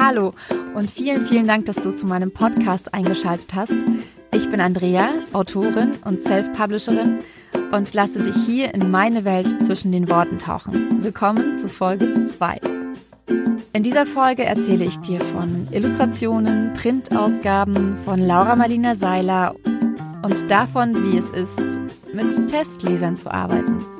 Hallo 0.00 0.32
und 0.74 0.90
vielen, 0.90 1.26
vielen 1.26 1.48
Dank, 1.48 1.66
dass 1.66 1.76
du 1.76 1.90
zu 1.90 2.06
meinem 2.06 2.30
Podcast 2.30 2.94
eingeschaltet 2.94 3.54
hast. 3.54 3.74
Ich 4.32 4.48
bin 4.48 4.60
Andrea, 4.60 5.10
Autorin 5.32 5.92
und 6.04 6.22
Self-Publisherin 6.22 7.18
und 7.72 7.92
lasse 7.94 8.22
dich 8.22 8.36
hier 8.46 8.72
in 8.74 8.92
meine 8.92 9.24
Welt 9.24 9.64
zwischen 9.64 9.90
den 9.90 10.08
Worten 10.08 10.38
tauchen. 10.38 11.02
Willkommen 11.02 11.56
zu 11.56 11.68
Folge 11.68 12.26
2. 12.26 12.60
In 13.72 13.82
dieser 13.82 14.06
Folge 14.06 14.44
erzähle 14.44 14.84
ich 14.84 14.98
dir 15.00 15.20
von 15.20 15.66
Illustrationen, 15.72 16.74
Printausgaben 16.74 17.96
von 18.04 18.20
Laura 18.20 18.54
Marlina 18.54 18.94
Seiler 18.94 19.56
und 20.22 20.48
davon, 20.48 20.94
wie 21.04 21.18
es 21.18 21.30
ist, 21.30 21.80
mit 22.12 22.48
Testlesern 22.48 23.16
zu 23.16 23.32
arbeiten. 23.32 23.97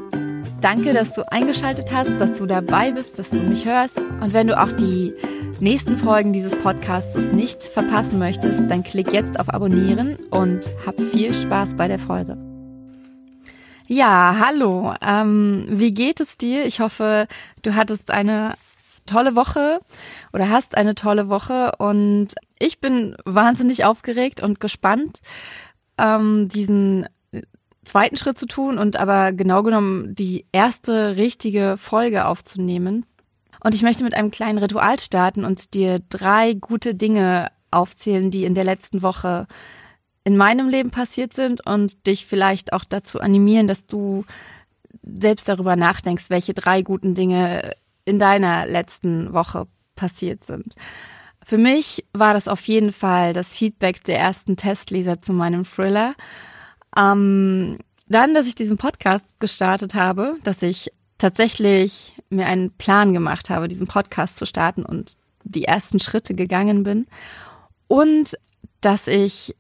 Danke, 0.61 0.93
dass 0.93 1.15
du 1.15 1.23
eingeschaltet 1.31 1.93
hast, 1.93 2.11
dass 2.19 2.35
du 2.35 2.45
dabei 2.45 2.91
bist, 2.91 3.17
dass 3.17 3.31
du 3.31 3.43
mich 3.43 3.65
hörst. 3.65 3.97
Und 3.99 4.33
wenn 4.33 4.49
du 4.49 4.61
auch 4.61 4.73
die 4.73 5.15
nächsten 5.61 5.97
Folgen 5.97 6.33
dieses 6.33 6.57
Podcasts 6.57 7.15
nicht 7.31 7.63
verpassen 7.63 8.19
möchtest, 8.19 8.69
dann 8.69 8.83
klick 8.83 9.13
jetzt 9.13 9.39
auf 9.39 9.55
Abonnieren 9.55 10.17
und 10.31 10.69
hab 10.85 11.01
viel 11.01 11.33
Spaß 11.33 11.77
bei 11.77 11.87
der 11.87 12.01
Folge. 12.01 12.37
Ja, 13.87 14.37
hallo. 14.45 14.95
Ähm, 15.01 15.67
wie 15.71 15.95
geht 15.95 16.19
es 16.19 16.37
dir? 16.37 16.67
Ich 16.67 16.81
hoffe, 16.81 17.29
du 17.63 17.77
hattest 17.77 18.11
eine 18.11 18.55
tolle 19.07 19.37
Woche 19.37 19.79
oder 20.33 20.51
hast 20.51 20.77
eine 20.77 20.97
tolle 20.97 21.29
Woche 21.29 21.73
und 21.79 22.35
ich 22.59 22.81
bin 22.81 23.17
wahnsinnig 23.25 23.85
aufgeregt 23.85 24.43
und 24.43 24.59
gespannt, 24.59 25.21
ähm, 25.99 26.49
diesen 26.49 27.07
zweiten 27.89 28.17
Schritt 28.17 28.39
zu 28.39 28.47
tun 28.47 28.79
und 28.79 28.97
aber 28.97 29.33
genau 29.33 29.63
genommen 29.63 30.15
die 30.15 30.47
erste 30.53 31.17
richtige 31.17 31.77
Folge 31.79 32.27
aufzunehmen. 32.27 33.07
Und 33.61 33.75
ich 33.75 33.83
möchte 33.83 34.05
mit 34.05 34.15
einem 34.15 34.31
kleinen 34.31 34.59
Ritual 34.59 35.01
starten 35.01 35.45
und 35.45 35.75
dir 35.75 36.01
drei 36.09 36.55
gute 36.55 36.95
Dinge 36.95 37.51
aufzählen, 37.71 38.31
die 38.31 38.45
in 38.45 38.55
der 38.55 38.65
letzten 38.65 39.03
Woche 39.03 39.47
in 40.25 40.37
meinem 40.37 40.69
Leben 40.69 40.91
passiert 40.91 41.33
sind 41.33 41.67
und 41.67 42.07
dich 42.07 42.27
vielleicht 42.27 42.73
auch 42.73 42.85
dazu 42.85 43.21
animieren, 43.21 43.67
dass 43.67 43.87
du 43.87 44.25
selbst 45.03 45.49
darüber 45.49 45.75
nachdenkst, 45.75 46.29
welche 46.29 46.55
drei 46.55 46.83
guten 46.83 47.15
Dinge 47.15 47.75
in 48.05 48.19
deiner 48.19 48.67
letzten 48.67 49.33
Woche 49.33 49.67
passiert 49.97 50.45
sind. 50.45 50.77
Für 51.45 51.59
mich 51.59 52.05
war 52.13 52.35
das 52.35 52.47
auf 52.47 52.67
jeden 52.69 52.93
Fall 52.93 53.33
das 53.33 53.55
Feedback 53.55 54.05
der 54.05 54.19
ersten 54.19 54.57
Testleser 54.57 55.23
zu 55.23 55.33
meinem 55.33 55.65
Thriller. 55.65 56.15
Ähm, 56.99 57.79
dann, 58.09 58.35
dass 58.35 58.49
ich 58.49 58.55
diesen 58.55 58.79
Podcast 58.79 59.25
gestartet 59.39 59.95
habe, 59.95 60.37
dass 60.43 60.63
ich 60.63 60.91
tatsächlich 61.19 62.15
mir 62.31 62.47
einen 62.47 62.71
Plan 62.73 63.13
gemacht 63.13 63.51
habe, 63.51 63.69
diesen 63.69 63.87
Podcast 63.87 64.39
zu 64.39 64.47
starten 64.47 64.85
und 64.85 65.17
die 65.45 65.65
ersten 65.65 66.01
Schritte 66.01 66.35
gegangen 66.35 66.83
bin. 66.83 67.07
Und 67.87 68.37
dass 68.81 69.07
ich 69.07 69.55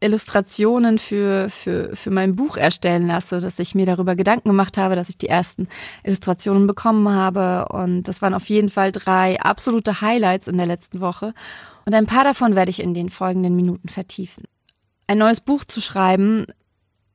Illustrationen 0.00 0.98
für, 0.98 1.48
für, 1.48 1.96
für 1.96 2.10
mein 2.10 2.36
Buch 2.36 2.56
erstellen 2.56 3.06
lasse, 3.06 3.40
dass 3.40 3.58
ich 3.58 3.74
mir 3.74 3.86
darüber 3.86 4.16
Gedanken 4.16 4.50
gemacht 4.50 4.76
habe, 4.76 4.96
dass 4.96 5.08
ich 5.08 5.16
die 5.16 5.28
ersten 5.28 5.68
Illustrationen 6.02 6.66
bekommen 6.66 7.08
habe. 7.08 7.66
Und 7.70 8.02
das 8.04 8.20
waren 8.20 8.34
auf 8.34 8.48
jeden 8.48 8.68
Fall 8.68 8.92
drei 8.92 9.40
absolute 9.40 10.02
Highlights 10.02 10.46
in 10.46 10.58
der 10.58 10.66
letzten 10.66 11.00
Woche. 11.00 11.32
Und 11.86 11.94
ein 11.94 12.06
paar 12.06 12.24
davon 12.24 12.54
werde 12.54 12.70
ich 12.70 12.82
in 12.82 12.92
den 12.92 13.08
folgenden 13.08 13.56
Minuten 13.56 13.88
vertiefen. 13.88 14.44
Ein 15.06 15.18
neues 15.18 15.40
Buch 15.40 15.64
zu 15.64 15.80
schreiben 15.80 16.46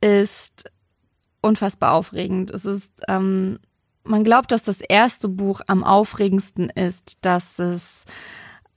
ist 0.02 0.72
unfassbar 1.42 1.94
aufregend. 1.94 2.52
Es 2.52 2.66
ist, 2.66 2.92
ähm, 3.08 3.59
man 4.03 4.23
glaubt, 4.23 4.52
dass 4.52 4.64
das 4.64 4.81
erste 4.81 5.28
Buch 5.28 5.61
am 5.67 5.83
aufregendsten 5.83 6.69
ist, 6.69 7.17
dass 7.22 7.59
es, 7.59 8.06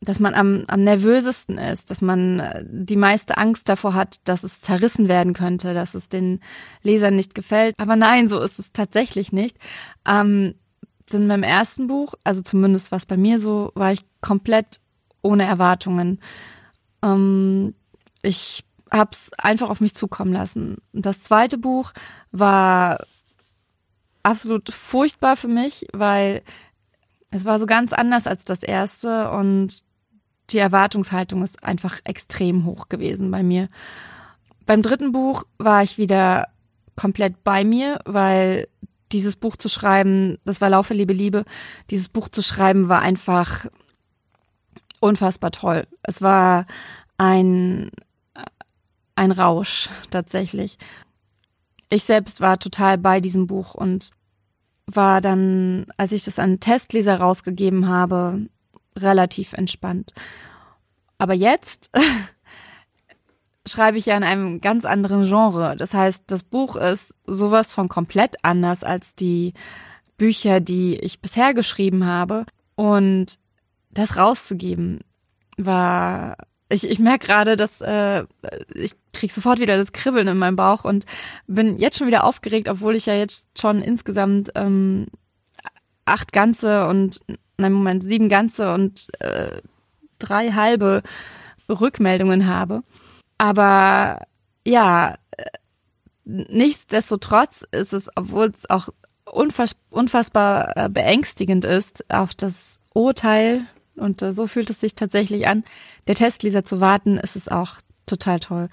dass 0.01 0.21
man 0.21 0.35
am, 0.35 0.65
am 0.69 0.85
nervösesten 0.85 1.59
ist, 1.59 1.91
dass 1.91 2.03
man 2.03 2.41
äh, 2.41 2.65
die 2.67 2.97
meiste 2.97 3.39
Angst 3.39 3.69
davor 3.69 3.95
hat, 3.95 4.21
dass 4.25 4.45
es 4.45 4.61
zerrissen 4.61 5.09
werden 5.09 5.33
könnte, 5.33 5.75
dass 5.75 5.95
es 5.95 6.09
den 6.09 6.41
Lesern 6.83 7.17
nicht 7.17 7.35
gefällt. 7.35 7.75
Aber 7.79 7.97
nein, 7.97 8.29
so 8.29 8.41
ist 8.41 8.59
es 8.59 8.73
tatsächlich 8.73 9.33
nicht. 9.33 9.57
Ähm, 10.07 10.55
denn 11.13 11.29
beim 11.29 11.43
ersten 11.43 11.89
Buch, 11.89 12.15
also 12.25 12.43
zumindest 12.43 12.93
was 12.93 13.07
bei 13.07 13.17
mir 13.17 13.39
so, 13.39 13.71
war 13.75 13.93
ich 13.93 14.01
komplett 14.21 14.81
ohne 15.21 15.45
Erwartungen. 15.45 16.21
Ähm, 17.03 17.75
ich 18.23 18.65
habe 18.93 19.11
es 19.13 19.31
einfach 19.39 19.71
auf 19.71 19.81
mich 19.81 19.95
zukommen 19.95 20.33
lassen. 20.33 20.79
Und 20.93 21.07
das 21.07 21.23
zweite 21.23 21.59
Buch 21.59 21.93
war 22.31 23.07
absolut 24.23 24.71
furchtbar 24.71 25.37
für 25.37 25.49
mich, 25.49 25.87
weil 25.93 26.43
es 27.31 27.45
war 27.45 27.59
so 27.59 27.67
ganz 27.67 27.93
anders 27.93 28.27
als 28.27 28.45
das 28.45 28.63
erste 28.63 29.31
und 29.31 29.83
die 30.51 30.59
Erwartungshaltung 30.59 31.43
ist 31.43 31.65
einfach 31.65 31.99
extrem 32.05 32.67
hoch 32.67 32.89
gewesen 32.89 33.31
bei 33.31 33.43
mir. 33.43 33.69
Beim 34.67 34.83
dritten 34.83 35.13
Buch 35.13 35.45
war 35.59 35.83
ich 35.83 35.97
wieder 35.97 36.49
komplett 36.95 37.43
bei 37.43 37.65
mir, 37.65 38.01
weil 38.05 38.69
dieses 39.13 39.37
Buch 39.37 39.57
zu 39.57 39.69
schreiben, 39.69 40.39
das 40.45 40.61
war 40.61 40.71
Laufe, 40.71 40.95
Liebe, 40.95 41.13
Liebe, 41.13 41.45
dieses 41.91 42.09
Buch 42.09 42.29
zu 42.29 42.43
schreiben 42.43 42.89
war 42.89 43.01
einfach 43.01 43.67
unfassbar 45.01 45.51
toll. 45.51 45.87
Es 46.03 46.23
war 46.23 46.67
ein 47.17 47.91
ein 49.15 49.33
Rausch 49.33 49.89
tatsächlich. 50.11 50.79
Ich 51.91 52.05
selbst 52.05 52.41
war 52.41 52.59
total 52.59 52.99
bei 52.99 53.21
diesem 53.21 53.47
Buch 53.47 53.75
und 53.75 54.11
war 54.87 55.21
dann, 55.21 55.87
als 55.97 56.13
ich 56.13 56.25
das 56.25 56.39
an 56.39 56.61
Testleser 56.61 57.17
rausgegeben 57.17 57.89
habe, 57.89 58.47
relativ 58.97 59.53
entspannt. 59.53 60.13
Aber 61.19 61.35
jetzt 61.35 61.91
schreibe 63.67 63.99
ich 63.99 64.07
ja 64.07 64.17
in 64.17 64.25
einem 64.25 64.61
ganz 64.61 64.85
anderen 64.85 65.25
Genre. 65.25 65.77
Das 65.77 65.95
heißt, 65.95 66.25
das 66.27 66.43
Buch 66.43 66.77
ist 66.77 67.15
sowas 67.27 67.75
von 67.75 67.89
komplett 67.89 68.37
anders 68.43 68.83
als 68.83 69.15
die 69.15 69.55
Bücher, 70.17 70.61
die 70.61 70.97
ich 70.97 71.21
bisher 71.21 71.55
geschrieben 71.55 72.07
habe. 72.07 72.45
Und 72.75 73.39
das 73.91 74.17
rauszugeben 74.17 75.01
war 75.57 76.37
ich, 76.73 76.89
ich 76.89 76.99
merke 76.99 77.27
gerade, 77.27 77.57
dass 77.57 77.81
äh, 77.81 78.25
ich 78.75 78.95
krieg 79.13 79.31
sofort 79.31 79.61
wieder 79.61 79.77
das 79.77 79.93
Kribbeln 79.93 80.27
in 80.27 80.39
meinem 80.39 80.57
Bauch 80.57 80.85
und 80.85 81.05
bin 81.47 81.79
jetzt 81.79 81.99
schon 81.99 82.07
wieder 82.07 82.25
aufgeregt, 82.25 82.69
obwohl 82.69 82.97
ich 82.97 83.07
ja 83.07 83.15
jetzt 83.15 83.47
schon 83.59 83.83
insgesamt 83.83 84.51
ähm, 84.55 85.07
acht 86.05 86.33
ganze 86.33 86.87
und 86.89 87.21
nein 87.59 87.73
Moment 87.73 88.03
sieben 88.03 88.29
ganze 88.29 88.73
und 88.73 89.09
äh, 89.21 89.61
drei 90.19 90.53
halbe 90.53 91.03
Rückmeldungen 91.69 92.47
habe. 92.47 92.83
Aber 93.39 94.23
ja, 94.65 95.17
äh, 95.37 95.45
nichtsdestotrotz 96.25 97.67
ist 97.71 97.93
es, 97.93 98.09
obwohl 98.17 98.47
es 98.47 98.69
auch 98.71 98.89
unfass 99.25 99.77
unfassbar 99.91 100.77
äh, 100.77 100.89
beängstigend 100.89 101.65
ist, 101.65 102.05
auf 102.11 102.35
das 102.35 102.79
Urteil 102.95 103.67
und 103.97 104.23
äh, 104.23 104.33
so 104.33 104.47
fühlt 104.47 104.71
es 104.71 104.81
sich 104.81 104.95
tatsächlich 104.95 105.47
an. 105.47 105.65
Der 106.07 106.15
Testleser 106.15 106.65
zu 106.65 106.81
warten, 106.81 107.19
ist 107.19 107.37
es 107.37 107.49
auch 107.49 107.79
total 108.07 108.41
toll. 108.41 108.69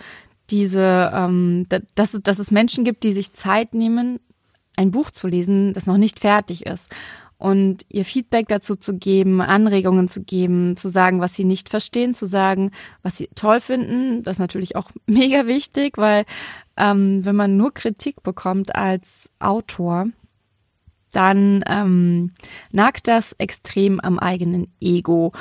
Diese, 0.49 1.11
ähm, 1.13 1.67
dass, 1.95 2.17
dass 2.23 2.39
es 2.39 2.51
Menschen 2.51 2.83
gibt, 2.83 3.03
die 3.03 3.13
sich 3.13 3.33
Zeit 3.33 3.73
nehmen, 3.73 4.19
ein 4.75 4.91
Buch 4.91 5.11
zu 5.11 5.27
lesen, 5.27 5.73
das 5.73 5.85
noch 5.85 5.97
nicht 5.97 6.19
fertig 6.19 6.65
ist. 6.65 6.89
Und 7.37 7.85
ihr 7.87 8.03
Feedback 8.03 8.49
dazu 8.49 8.75
zu 8.75 8.97
geben, 8.97 9.39
Anregungen 9.39 10.09
zu 10.09 10.21
geben, 10.23 10.75
zu 10.75 10.89
sagen, 10.89 11.21
was 11.21 11.35
sie 11.35 11.45
nicht 11.45 11.69
verstehen, 11.69 12.13
zu 12.13 12.25
sagen, 12.25 12.71
was 13.01 13.15
sie 13.15 13.29
toll 13.33 13.61
finden, 13.61 14.23
das 14.23 14.35
ist 14.35 14.39
natürlich 14.39 14.75
auch 14.75 14.91
mega 15.05 15.47
wichtig, 15.47 15.97
weil 15.97 16.25
ähm, 16.75 17.23
wenn 17.23 17.35
man 17.35 17.55
nur 17.55 17.73
Kritik 17.73 18.23
bekommt 18.23 18.75
als 18.75 19.29
Autor, 19.39 20.07
dann 21.11 21.63
ähm, 21.67 22.33
nagt 22.71 23.07
das 23.07 23.33
extrem 23.33 23.99
am 23.99 24.19
eigenen 24.19 24.73
Ego. 24.79 25.31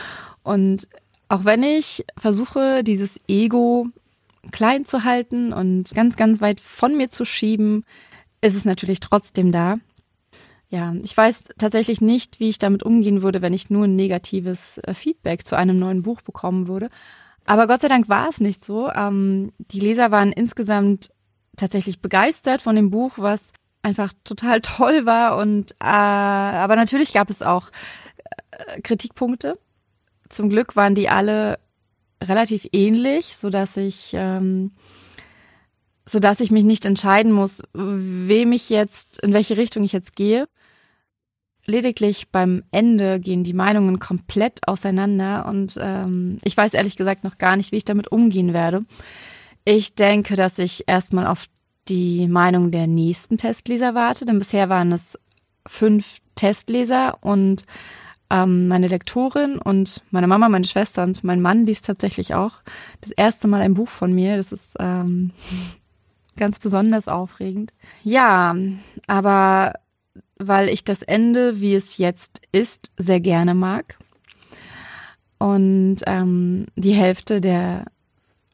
Und 0.42 0.88
auch 1.28 1.44
wenn 1.44 1.62
ich 1.62 2.04
versuche, 2.16 2.82
dieses 2.82 3.20
Ego 3.28 3.86
klein 4.50 4.84
zu 4.84 5.04
halten 5.04 5.52
und 5.52 5.94
ganz, 5.94 6.16
ganz 6.16 6.40
weit 6.40 6.60
von 6.60 6.96
mir 6.96 7.10
zu 7.10 7.24
schieben, 7.24 7.84
ist 8.40 8.54
es 8.54 8.64
natürlich 8.64 9.00
trotzdem 9.00 9.52
da. 9.52 9.78
Ja, 10.70 10.94
ich 11.02 11.16
weiß 11.16 11.44
tatsächlich 11.56 12.00
nicht, 12.00 12.40
wie 12.40 12.50
ich 12.50 12.58
damit 12.58 12.82
umgehen 12.82 13.22
würde, 13.22 13.40
wenn 13.40 13.54
ich 13.54 13.70
nur 13.70 13.84
ein 13.84 13.96
negatives 13.96 14.78
äh, 14.78 14.92
Feedback 14.92 15.46
zu 15.46 15.56
einem 15.56 15.78
neuen 15.78 16.02
Buch 16.02 16.20
bekommen 16.20 16.68
würde. 16.68 16.90
Aber 17.46 17.66
Gott 17.66 17.80
sei 17.80 17.88
Dank 17.88 18.10
war 18.10 18.28
es 18.28 18.40
nicht 18.40 18.62
so. 18.62 18.90
Ähm, 18.90 19.52
die 19.58 19.80
Leser 19.80 20.10
waren 20.10 20.32
insgesamt 20.32 21.08
tatsächlich 21.56 22.00
begeistert 22.00 22.60
von 22.60 22.76
dem 22.76 22.90
Buch, 22.90 23.14
was 23.16 23.50
einfach 23.82 24.12
total 24.24 24.60
toll 24.60 25.06
war 25.06 25.36
und 25.36 25.72
äh, 25.80 25.84
aber 25.84 26.76
natürlich 26.76 27.12
gab 27.12 27.30
es 27.30 27.42
auch 27.42 27.70
äh, 28.50 28.80
Kritikpunkte. 28.80 29.58
Zum 30.28 30.48
Glück 30.50 30.76
waren 30.76 30.94
die 30.94 31.08
alle 31.08 31.58
relativ 32.22 32.66
ähnlich, 32.72 33.36
so 33.36 33.50
dass 33.50 33.76
ich 33.76 34.10
ähm, 34.14 34.72
so 36.04 36.18
dass 36.20 36.40
ich 36.40 36.50
mich 36.50 36.64
nicht 36.64 36.84
entscheiden 36.84 37.32
muss, 37.32 37.62
wem 37.74 38.52
ich 38.52 38.70
jetzt 38.70 39.22
in 39.22 39.32
welche 39.32 39.56
Richtung 39.56 39.84
ich 39.84 39.92
jetzt 39.92 40.16
gehe. 40.16 40.48
lediglich 41.66 42.30
beim 42.30 42.64
Ende 42.70 43.20
gehen 43.20 43.44
die 43.44 43.52
Meinungen 43.52 43.98
komplett 43.98 44.66
auseinander 44.66 45.46
und 45.46 45.78
ähm, 45.80 46.38
ich 46.42 46.56
weiß 46.56 46.74
ehrlich 46.74 46.96
gesagt 46.96 47.24
noch 47.24 47.36
gar 47.38 47.56
nicht, 47.56 47.72
wie 47.72 47.76
ich 47.76 47.84
damit 47.84 48.10
umgehen 48.10 48.54
werde. 48.54 48.84
Ich 49.64 49.94
denke, 49.94 50.34
dass 50.34 50.58
ich 50.58 50.84
erstmal 50.86 51.26
auf 51.26 51.44
die 51.88 52.28
Meinung 52.28 52.70
der 52.70 52.86
nächsten 52.86 53.36
Testleser 53.36 53.94
warte, 53.94 54.24
denn 54.26 54.38
bisher 54.38 54.68
waren 54.68 54.92
es 54.92 55.18
fünf 55.66 56.18
Testleser 56.34 57.18
und 57.20 57.64
ähm, 58.30 58.68
meine 58.68 58.88
Lektorin 58.88 59.58
und 59.58 60.02
meine 60.10 60.26
Mama, 60.26 60.48
meine 60.48 60.66
Schwester 60.66 61.02
und 61.02 61.24
mein 61.24 61.40
Mann 61.40 61.64
liest 61.64 61.86
tatsächlich 61.86 62.34
auch 62.34 62.62
das 63.00 63.10
erste 63.12 63.48
Mal 63.48 63.60
ein 63.60 63.74
Buch 63.74 63.88
von 63.88 64.12
mir. 64.12 64.36
Das 64.36 64.52
ist 64.52 64.76
ähm, 64.78 65.30
ganz 66.36 66.58
besonders 66.58 67.08
aufregend. 67.08 67.72
Ja, 68.02 68.54
aber 69.06 69.74
weil 70.38 70.68
ich 70.68 70.84
das 70.84 71.02
Ende, 71.02 71.60
wie 71.60 71.74
es 71.74 71.96
jetzt 71.96 72.42
ist, 72.52 72.92
sehr 72.96 73.20
gerne 73.20 73.54
mag. 73.54 73.98
Und 75.38 75.96
ähm, 76.06 76.66
die 76.76 76.92
Hälfte 76.92 77.40
der 77.40 77.86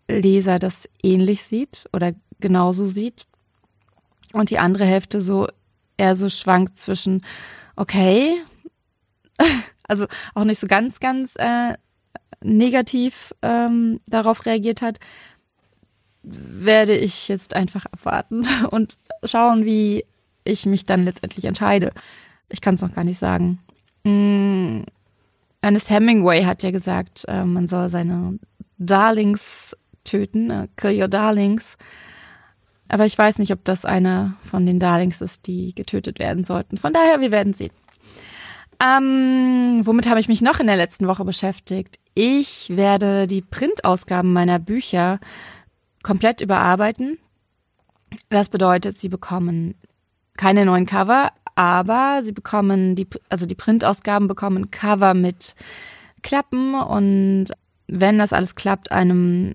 Leser 0.08 0.58
das 0.58 0.88
ähnlich 1.02 1.44
sieht 1.44 1.88
oder 1.92 2.12
genauso 2.40 2.86
sieht. 2.86 3.26
Und 4.32 4.50
die 4.50 4.58
andere 4.58 4.84
Hälfte 4.84 5.20
so 5.20 5.48
eher 5.96 6.16
so 6.16 6.28
schwankt 6.28 6.78
zwischen, 6.78 7.24
okay, 7.76 8.34
also 9.84 10.06
auch 10.34 10.44
nicht 10.44 10.58
so 10.58 10.66
ganz, 10.66 11.00
ganz 11.00 11.34
äh, 11.36 11.74
negativ 12.42 13.34
ähm, 13.42 14.00
darauf 14.06 14.44
reagiert 14.46 14.82
hat, 14.82 14.98
werde 16.22 16.96
ich 16.96 17.28
jetzt 17.28 17.54
einfach 17.54 17.86
abwarten 17.86 18.46
und 18.70 18.98
schauen, 19.24 19.64
wie 19.64 20.04
ich 20.44 20.66
mich 20.66 20.86
dann 20.86 21.04
letztendlich 21.04 21.44
entscheide. 21.44 21.92
Ich 22.48 22.60
kann 22.60 22.74
es 22.74 22.82
noch 22.82 22.92
gar 22.92 23.04
nicht 23.04 23.18
sagen. 23.18 23.60
Mm, 24.04 24.82
Ernest 25.60 25.90
Hemingway 25.90 26.44
hat 26.44 26.62
ja 26.62 26.70
gesagt, 26.70 27.24
äh, 27.26 27.44
man 27.44 27.66
soll 27.66 27.88
seine 27.88 28.38
Darlings 28.78 29.76
töten, 30.04 30.50
äh, 30.50 30.68
kill 30.76 31.00
your 31.00 31.08
darlings. 31.08 31.76
Aber 32.88 33.06
ich 33.06 33.16
weiß 33.16 33.38
nicht, 33.38 33.52
ob 33.52 33.64
das 33.64 33.84
einer 33.84 34.34
von 34.48 34.66
den 34.66 34.78
Darlings 34.78 35.20
ist, 35.20 35.46
die 35.46 35.74
getötet 35.74 36.18
werden 36.18 36.44
sollten. 36.44 36.76
Von 36.76 36.92
daher, 36.92 37.20
wir 37.20 37.30
werden 37.30 37.54
sehen. 37.54 37.72
Ähm, 38.80 39.80
womit 39.84 40.08
habe 40.08 40.20
ich 40.20 40.28
mich 40.28 40.42
noch 40.42 40.60
in 40.60 40.66
der 40.66 40.76
letzten 40.76 41.06
Woche 41.06 41.24
beschäftigt? 41.24 41.98
Ich 42.14 42.76
werde 42.76 43.26
die 43.26 43.42
Printausgaben 43.42 44.32
meiner 44.32 44.58
Bücher 44.58 45.18
komplett 46.02 46.40
überarbeiten. 46.40 47.18
Das 48.28 48.48
bedeutet, 48.48 48.96
sie 48.96 49.08
bekommen 49.08 49.74
keine 50.36 50.64
neuen 50.64 50.86
Cover, 50.86 51.32
aber 51.54 52.20
sie 52.22 52.32
bekommen 52.32 52.94
die, 52.94 53.08
also 53.28 53.46
die 53.46 53.54
Printausgaben 53.54 54.28
bekommen 54.28 54.70
Cover 54.70 55.14
mit 55.14 55.54
Klappen 56.22 56.74
und 56.74 57.46
wenn 57.86 58.18
das 58.18 58.32
alles 58.32 58.54
klappt, 58.54 58.92
einem 58.92 59.54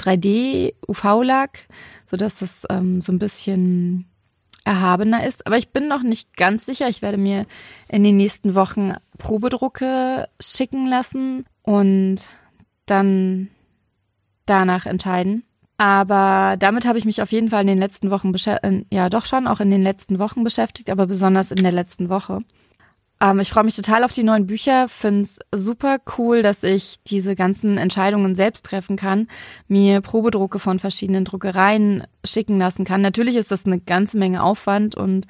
3D 0.00 0.74
UV-Lack, 0.86 1.68
sodass 2.06 2.38
das 2.38 2.66
ähm, 2.70 3.00
so 3.00 3.12
ein 3.12 3.18
bisschen 3.18 4.06
erhabener 4.64 5.26
ist. 5.26 5.46
Aber 5.46 5.56
ich 5.56 5.70
bin 5.70 5.88
noch 5.88 6.02
nicht 6.02 6.36
ganz 6.36 6.66
sicher. 6.66 6.88
Ich 6.88 7.02
werde 7.02 7.18
mir 7.18 7.46
in 7.88 8.04
den 8.04 8.16
nächsten 8.16 8.54
Wochen 8.54 8.92
Probedrucke 9.16 10.28
schicken 10.40 10.86
lassen 10.86 11.46
und 11.62 12.28
dann 12.86 13.48
danach 14.46 14.86
entscheiden. 14.86 15.44
Aber 15.78 16.56
damit 16.58 16.86
habe 16.86 16.98
ich 16.98 17.04
mich 17.04 17.22
auf 17.22 17.30
jeden 17.30 17.50
Fall 17.50 17.60
in 17.60 17.68
den 17.68 17.78
letzten 17.78 18.10
Wochen 18.10 18.32
beschäftigt, 18.32 18.86
ja 18.92 19.08
doch 19.08 19.24
schon 19.24 19.46
auch 19.46 19.60
in 19.60 19.70
den 19.70 19.82
letzten 19.82 20.18
Wochen 20.18 20.42
beschäftigt, 20.42 20.90
aber 20.90 21.06
besonders 21.06 21.52
in 21.52 21.62
der 21.62 21.72
letzten 21.72 22.08
Woche. 22.08 22.40
Ähm, 23.20 23.40
ich 23.40 23.50
freue 23.50 23.64
mich 23.64 23.76
total 23.76 24.04
auf 24.04 24.12
die 24.12 24.22
neuen 24.22 24.46
Bücher, 24.46 24.88
finde 24.88 25.22
es 25.22 25.38
super 25.54 25.98
cool, 26.18 26.42
dass 26.42 26.62
ich 26.62 26.98
diese 27.06 27.34
ganzen 27.34 27.78
Entscheidungen 27.78 28.34
selbst 28.34 28.64
treffen 28.66 28.96
kann, 28.96 29.28
mir 29.66 30.00
Probedrucke 30.00 30.58
von 30.58 30.78
verschiedenen 30.78 31.24
Druckereien 31.24 32.04
schicken 32.24 32.58
lassen 32.58 32.84
kann. 32.84 33.00
Natürlich 33.00 33.36
ist 33.36 33.50
das 33.50 33.66
eine 33.66 33.80
ganze 33.80 34.18
Menge 34.18 34.42
Aufwand 34.42 34.94
und 34.94 35.26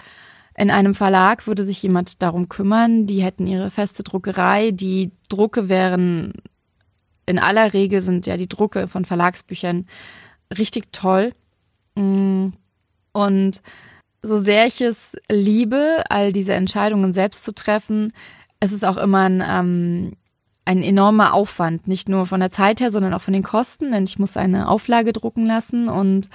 in 0.56 0.70
einem 0.70 0.94
Verlag 0.94 1.46
würde 1.46 1.64
sich 1.64 1.82
jemand 1.82 2.20
darum 2.20 2.48
kümmern, 2.48 3.06
die 3.06 3.22
hätten 3.22 3.46
ihre 3.46 3.70
feste 3.70 4.02
Druckerei, 4.02 4.72
die 4.72 5.12
Drucke 5.28 5.68
wären 5.68 6.32
in 7.28 7.38
aller 7.38 7.74
Regel 7.74 8.00
sind 8.00 8.26
ja 8.26 8.38
die 8.38 8.48
Drucke 8.48 8.88
von 8.88 9.04
Verlagsbüchern 9.04 9.86
richtig 10.56 10.92
toll. 10.92 11.34
Mm. 11.94 12.48
Und 13.12 13.62
so 14.22 14.38
sehr 14.38 14.66
ich 14.66 14.80
es 14.80 15.16
liebe, 15.30 16.02
all 16.08 16.32
diese 16.32 16.54
Entscheidungen 16.54 17.12
selbst 17.12 17.44
zu 17.44 17.54
treffen, 17.54 18.12
es 18.60 18.72
ist 18.72 18.84
auch 18.84 18.96
immer 18.96 19.28
ein, 19.28 19.42
ähm, 19.46 20.12
ein 20.64 20.82
enormer 20.82 21.32
Aufwand, 21.34 21.86
nicht 21.86 22.08
nur 22.08 22.26
von 22.26 22.40
der 22.40 22.50
Zeit 22.50 22.80
her, 22.80 22.90
sondern 22.90 23.14
auch 23.14 23.22
von 23.22 23.32
den 23.32 23.42
Kosten, 23.42 23.92
denn 23.92 24.04
ich 24.04 24.18
muss 24.18 24.36
eine 24.36 24.68
Auflage 24.68 25.12
drucken 25.12 25.46
lassen 25.46 25.88
und 25.88 26.28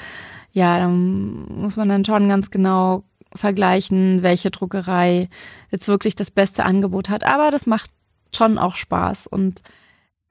ja, 0.53 0.79
dann 0.79 1.45
muss 1.49 1.75
man 1.75 1.89
dann 1.89 2.05
schon 2.05 2.29
ganz 2.29 2.51
genau 2.51 3.03
vergleichen, 3.35 4.21
welche 4.21 4.51
Druckerei 4.51 5.29
jetzt 5.71 5.87
wirklich 5.87 6.15
das 6.15 6.31
beste 6.31 6.65
Angebot 6.65 7.09
hat. 7.09 7.23
Aber 7.23 7.51
das 7.51 7.65
macht 7.65 7.91
schon 8.35 8.57
auch 8.57 8.75
Spaß 8.75 9.27
und 9.27 9.61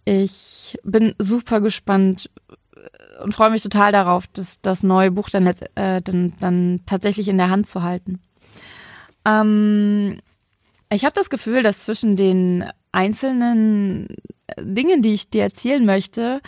ich 0.05 0.79
bin 0.83 1.15
super 1.19 1.61
gespannt, 1.61 2.31
und 3.23 3.35
freue 3.35 3.51
mich 3.51 3.63
total 3.63 3.93
darauf, 3.93 4.27
das, 4.29 4.61
das 4.61 4.83
neue 4.83 5.11
Buch 5.11 5.29
dann, 5.31 5.47
äh, 5.47 6.03
dann, 6.03 6.33
dann 6.41 6.81
tatsächlich 6.87 7.29
in 7.29 7.39
der 7.39 7.51
Hand 7.51 7.69
zu 7.69 7.83
halten. 7.83 8.21
Ähm, 9.25 10.21
ich 10.91 11.05
habe 11.05 11.15
das 11.15 11.31
Gefühl, 11.31 11.63
dass 11.63 11.81
zwischen 11.81 12.17
den 12.17 12.65
einzelnen 12.93 14.09
Dingen, 14.59 15.03
die 15.03 15.15
ich 15.15 15.31
dir 15.31 15.43
erzählen 15.43 15.85
möchte, 15.85 16.41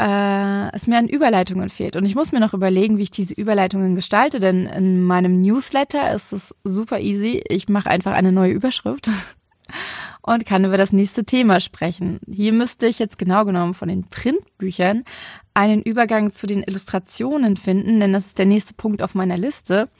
äh, 0.00 0.74
es 0.74 0.86
mir 0.86 0.98
an 0.98 1.08
Überleitungen 1.08 1.70
fehlt. 1.70 1.94
Und 1.96 2.04
ich 2.04 2.16
muss 2.16 2.32
mir 2.32 2.40
noch 2.40 2.54
überlegen, 2.54 2.98
wie 2.98 3.02
ich 3.02 3.10
diese 3.10 3.34
Überleitungen 3.34 3.94
gestalte, 3.94 4.40
denn 4.40 4.66
in 4.66 5.04
meinem 5.04 5.40
Newsletter 5.40 6.12
ist 6.14 6.32
es 6.32 6.54
super 6.64 6.98
easy. 6.98 7.44
Ich 7.48 7.68
mache 7.68 7.90
einfach 7.90 8.12
eine 8.12 8.32
neue 8.32 8.52
Überschrift 8.52 9.08
und 10.26 10.46
kann 10.46 10.64
über 10.64 10.78
das 10.78 10.92
nächste 10.92 11.24
Thema 11.24 11.60
sprechen. 11.60 12.18
Hier 12.26 12.54
müsste 12.54 12.86
ich 12.86 12.98
jetzt 12.98 13.18
genau 13.18 13.44
genommen 13.44 13.74
von 13.74 13.88
den 13.88 14.08
Printbüchern 14.08 15.04
einen 15.52 15.82
Übergang 15.82 16.32
zu 16.32 16.46
den 16.46 16.62
Illustrationen 16.62 17.58
finden, 17.58 18.00
denn 18.00 18.14
das 18.14 18.26
ist 18.28 18.38
der 18.38 18.46
nächste 18.46 18.72
Punkt 18.72 19.02
auf 19.02 19.14
meiner 19.14 19.36
Liste. 19.36 19.90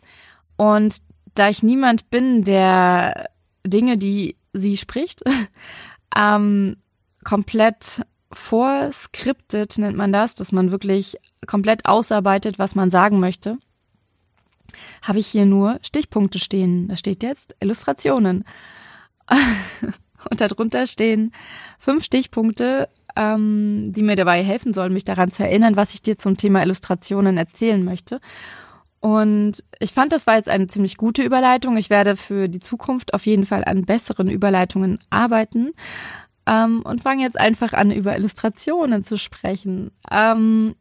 Und 0.56 1.02
da 1.34 1.50
ich 1.50 1.62
niemand 1.62 2.08
bin, 2.08 2.42
der 2.42 3.28
Dinge, 3.66 3.98
die 3.98 4.36
sie 4.54 4.78
spricht, 4.78 5.22
ähm, 6.16 6.76
komplett 7.22 8.06
vorskriptet, 8.32 9.76
nennt 9.76 9.96
man 9.96 10.10
das, 10.10 10.34
dass 10.34 10.52
man 10.52 10.70
wirklich 10.70 11.18
komplett 11.46 11.84
ausarbeitet, 11.84 12.58
was 12.58 12.74
man 12.74 12.90
sagen 12.90 13.20
möchte, 13.20 13.58
habe 15.02 15.18
ich 15.18 15.26
hier 15.26 15.44
nur 15.44 15.78
Stichpunkte 15.82 16.38
stehen. 16.38 16.88
Da 16.88 16.96
steht 16.96 17.22
jetzt 17.22 17.54
Illustrationen. 17.60 18.44
Und 20.30 20.40
darunter 20.40 20.86
stehen 20.86 21.32
fünf 21.78 22.04
Stichpunkte, 22.04 22.88
ähm, 23.16 23.92
die 23.92 24.02
mir 24.02 24.16
dabei 24.16 24.42
helfen 24.42 24.72
sollen, 24.72 24.92
mich 24.92 25.04
daran 25.04 25.30
zu 25.30 25.42
erinnern, 25.44 25.76
was 25.76 25.94
ich 25.94 26.02
dir 26.02 26.18
zum 26.18 26.36
Thema 26.36 26.62
Illustrationen 26.62 27.36
erzählen 27.36 27.84
möchte. 27.84 28.20
Und 29.00 29.62
ich 29.80 29.92
fand, 29.92 30.12
das 30.12 30.26
war 30.26 30.36
jetzt 30.36 30.48
eine 30.48 30.66
ziemlich 30.66 30.96
gute 30.96 31.22
Überleitung. 31.22 31.76
Ich 31.76 31.90
werde 31.90 32.16
für 32.16 32.48
die 32.48 32.60
Zukunft 32.60 33.12
auf 33.12 33.26
jeden 33.26 33.44
Fall 33.44 33.62
an 33.64 33.84
besseren 33.84 34.30
Überleitungen 34.30 34.98
arbeiten 35.10 35.72
ähm, 36.46 36.80
und 36.82 37.02
fange 37.02 37.22
jetzt 37.22 37.38
einfach 37.38 37.74
an, 37.74 37.90
über 37.90 38.16
Illustrationen 38.16 39.04
zu 39.04 39.18
sprechen. 39.18 39.90
Ähm, 40.10 40.74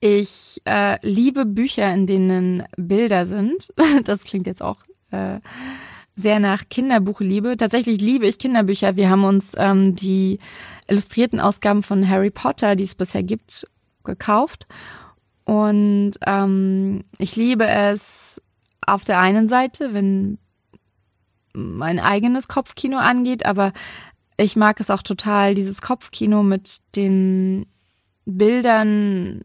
ich 0.00 0.62
äh, 0.64 0.98
liebe 1.04 1.44
Bücher, 1.44 1.92
in 1.92 2.06
denen 2.06 2.64
Bilder 2.76 3.26
sind. 3.26 3.72
Das 4.04 4.22
klingt 4.24 4.46
jetzt 4.46 4.62
auch 4.62 4.84
äh, 5.10 5.40
sehr 6.16 6.40
nach 6.40 6.64
Kinderbuchliebe. 6.68 7.56
Tatsächlich 7.56 8.00
liebe 8.00 8.26
ich 8.26 8.38
Kinderbücher. 8.38 8.96
Wir 8.96 9.10
haben 9.10 9.24
uns 9.24 9.52
ähm, 9.56 9.94
die 9.94 10.38
illustrierten 10.88 11.40
Ausgaben 11.40 11.82
von 11.82 12.08
Harry 12.08 12.30
Potter, 12.30 12.74
die 12.74 12.84
es 12.84 12.94
bisher 12.94 13.22
gibt, 13.22 13.66
gekauft. 14.02 14.66
Und 15.44 16.12
ähm, 16.26 17.04
ich 17.18 17.36
liebe 17.36 17.66
es 17.66 18.42
auf 18.86 19.04
der 19.04 19.20
einen 19.20 19.46
Seite, 19.46 19.92
wenn 19.92 20.38
mein 21.52 22.00
eigenes 22.00 22.48
Kopfkino 22.48 22.98
angeht, 22.98 23.44
aber 23.46 23.72
ich 24.38 24.56
mag 24.56 24.80
es 24.80 24.90
auch 24.90 25.02
total, 25.02 25.54
dieses 25.54 25.80
Kopfkino 25.80 26.42
mit 26.42 26.80
den 26.94 27.66
Bildern 28.24 29.42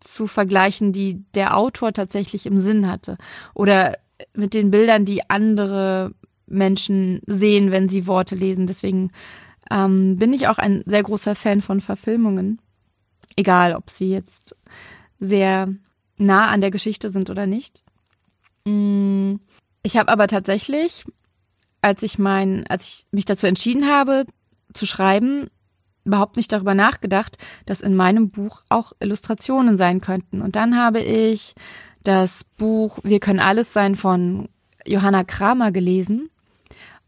zu 0.00 0.26
vergleichen, 0.26 0.92
die 0.92 1.24
der 1.34 1.56
Autor 1.56 1.92
tatsächlich 1.92 2.46
im 2.46 2.58
Sinn 2.58 2.90
hatte. 2.90 3.16
Oder 3.54 3.98
mit 4.34 4.54
den 4.54 4.70
Bildern, 4.70 5.04
die 5.04 5.28
andere 5.28 6.12
Menschen 6.46 7.20
sehen, 7.26 7.70
wenn 7.70 7.88
sie 7.88 8.06
Worte 8.06 8.34
lesen. 8.34 8.66
Deswegen 8.66 9.10
ähm, 9.70 10.16
bin 10.18 10.32
ich 10.32 10.48
auch 10.48 10.58
ein 10.58 10.82
sehr 10.86 11.02
großer 11.02 11.34
Fan 11.34 11.60
von 11.60 11.80
Verfilmungen. 11.80 12.60
Egal, 13.36 13.74
ob 13.74 13.90
sie 13.90 14.10
jetzt 14.10 14.56
sehr 15.18 15.68
nah 16.16 16.48
an 16.48 16.60
der 16.60 16.70
Geschichte 16.70 17.10
sind 17.10 17.30
oder 17.30 17.46
nicht. 17.46 17.82
Mm, 18.64 19.36
Ich 19.82 19.96
habe 19.96 20.10
aber 20.10 20.28
tatsächlich, 20.28 21.04
als 21.82 22.02
ich 22.02 22.18
mein, 22.18 22.66
als 22.68 22.86
ich 22.88 23.06
mich 23.10 23.24
dazu 23.24 23.46
entschieden 23.46 23.88
habe 23.88 24.24
zu 24.72 24.86
schreiben, 24.86 25.48
überhaupt 26.04 26.36
nicht 26.36 26.52
darüber 26.52 26.74
nachgedacht, 26.74 27.38
dass 27.66 27.80
in 27.80 27.96
meinem 27.96 28.30
Buch 28.30 28.62
auch 28.68 28.92
Illustrationen 29.00 29.78
sein 29.78 30.00
könnten. 30.00 30.42
Und 30.42 30.56
dann 30.56 30.76
habe 30.76 31.00
ich 31.00 31.54
das 32.04 32.44
Buch 32.44 32.98
Wir 33.02 33.18
können 33.18 33.40
alles 33.40 33.72
sein 33.72 33.96
von 33.96 34.48
Johanna 34.86 35.24
Kramer 35.24 35.72
gelesen. 35.72 36.30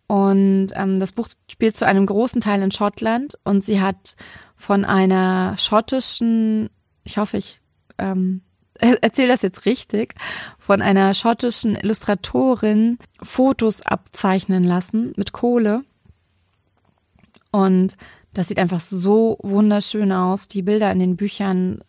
Und 0.09 0.69
ähm, 0.75 1.01
das 1.01 1.13
Buch 1.13 1.29
spielt 1.51 1.77
zu 1.77 1.87
einem 1.87 2.07
großen 2.07 2.41
Teil 2.41 2.63
in 2.63 2.71
Schottland 2.71 3.39
und 3.45 3.65
sie 3.65 3.81
hat 3.81 4.17
von 4.55 4.85
einer 4.85 5.57
schottischen, 5.59 6.71
ich 7.03 7.19
hoffe, 7.19 7.39
ich 7.39 7.61
ähm, 7.99 8.43
erzähle 8.79 9.29
das 9.29 9.43
jetzt 9.43 9.67
richtig, 9.67 10.15
von 10.59 10.81
einer 10.81 11.13
schottischen 11.15 11.75
Illustratorin 11.75 12.99
Fotos 13.21 13.83
abzeichnen 13.83 14.65
lassen 14.65 15.13
mit 15.17 15.33
Kohle. 15.33 15.85
Und 17.51 17.97
das 18.33 18.49
sieht 18.49 18.59
einfach 18.59 18.81
so 18.81 19.39
wunderschön 19.43 20.13
aus. 20.13 20.47
Die 20.47 20.63
Bilder 20.63 20.93
in 20.93 21.01
den 21.01 21.17
Büchern 21.17 21.81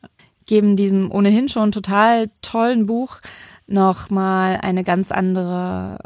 geben 0.48 0.75
diesem 0.75 1.12
ohnehin 1.12 1.50
schon 1.50 1.72
total 1.72 2.32
tollen 2.42 2.86
Buch 2.86 3.20
nochmal 3.68 4.60
eine 4.62 4.84
ganz 4.84 5.12
andere, 5.12 6.00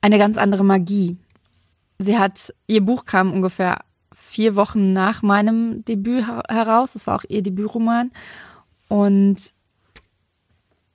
eine 0.00 0.18
ganz 0.18 0.38
andere 0.38 0.64
Magie. 0.64 1.16
Sie 1.98 2.18
hat, 2.18 2.54
ihr 2.66 2.84
Buch 2.84 3.04
kam 3.06 3.32
ungefähr 3.32 3.80
vier 4.14 4.54
Wochen 4.56 4.92
nach 4.92 5.22
meinem 5.22 5.84
Debüt 5.84 6.26
heraus. 6.48 6.92
Das 6.92 7.06
war 7.06 7.16
auch 7.16 7.24
ihr 7.28 7.42
Debütroman. 7.42 8.12
Und 8.88 9.52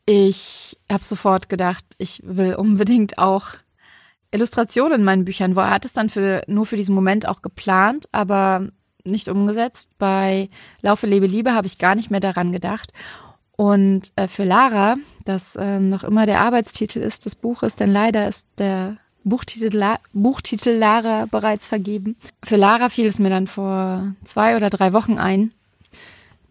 ich 0.05 0.77
habe 0.91 1.03
sofort 1.03 1.49
gedacht, 1.49 1.85
ich 1.97 2.21
will 2.23 2.55
unbedingt 2.55 3.17
auch 3.17 3.47
Illustrationen 4.31 4.99
in 4.99 5.05
meinen 5.05 5.25
Büchern. 5.25 5.55
Wo 5.55 5.61
er 5.61 5.71
hat 5.71 5.85
es 5.85 5.93
dann 5.93 6.09
für, 6.09 6.43
nur 6.47 6.65
für 6.65 6.77
diesen 6.77 6.95
Moment 6.95 7.27
auch 7.27 7.41
geplant, 7.41 8.07
aber 8.11 8.69
nicht 9.09 9.29
umgesetzt. 9.29 9.91
Bei 9.97 10.49
Laufe, 10.81 11.07
Lebe, 11.07 11.27
Liebe 11.27 11.53
habe 11.53 11.67
ich 11.67 11.77
gar 11.77 11.95
nicht 11.95 12.11
mehr 12.11 12.19
daran 12.19 12.51
gedacht. 12.51 12.91
Und 13.55 14.13
äh, 14.15 14.27
für 14.27 14.45
Lara, 14.45 14.95
das 15.25 15.55
äh, 15.55 15.79
noch 15.79 16.03
immer 16.03 16.25
der 16.25 16.39
Arbeitstitel 16.39 16.99
ist 16.99 17.25
des 17.25 17.35
Buches, 17.35 17.75
denn 17.75 17.91
leider 17.91 18.27
ist 18.27 18.45
der 18.57 18.97
Buchtitel, 19.23 19.75
La 19.75 19.99
Buchtitel 20.13 20.69
Lara 20.69 21.25
bereits 21.25 21.67
vergeben. 21.67 22.15
Für 22.43 22.55
Lara 22.55 22.89
fiel 22.89 23.05
es 23.05 23.19
mir 23.19 23.29
dann 23.29 23.47
vor 23.47 24.15
zwei 24.23 24.55
oder 24.55 24.69
drei 24.69 24.93
Wochen 24.93 25.17
ein, 25.17 25.51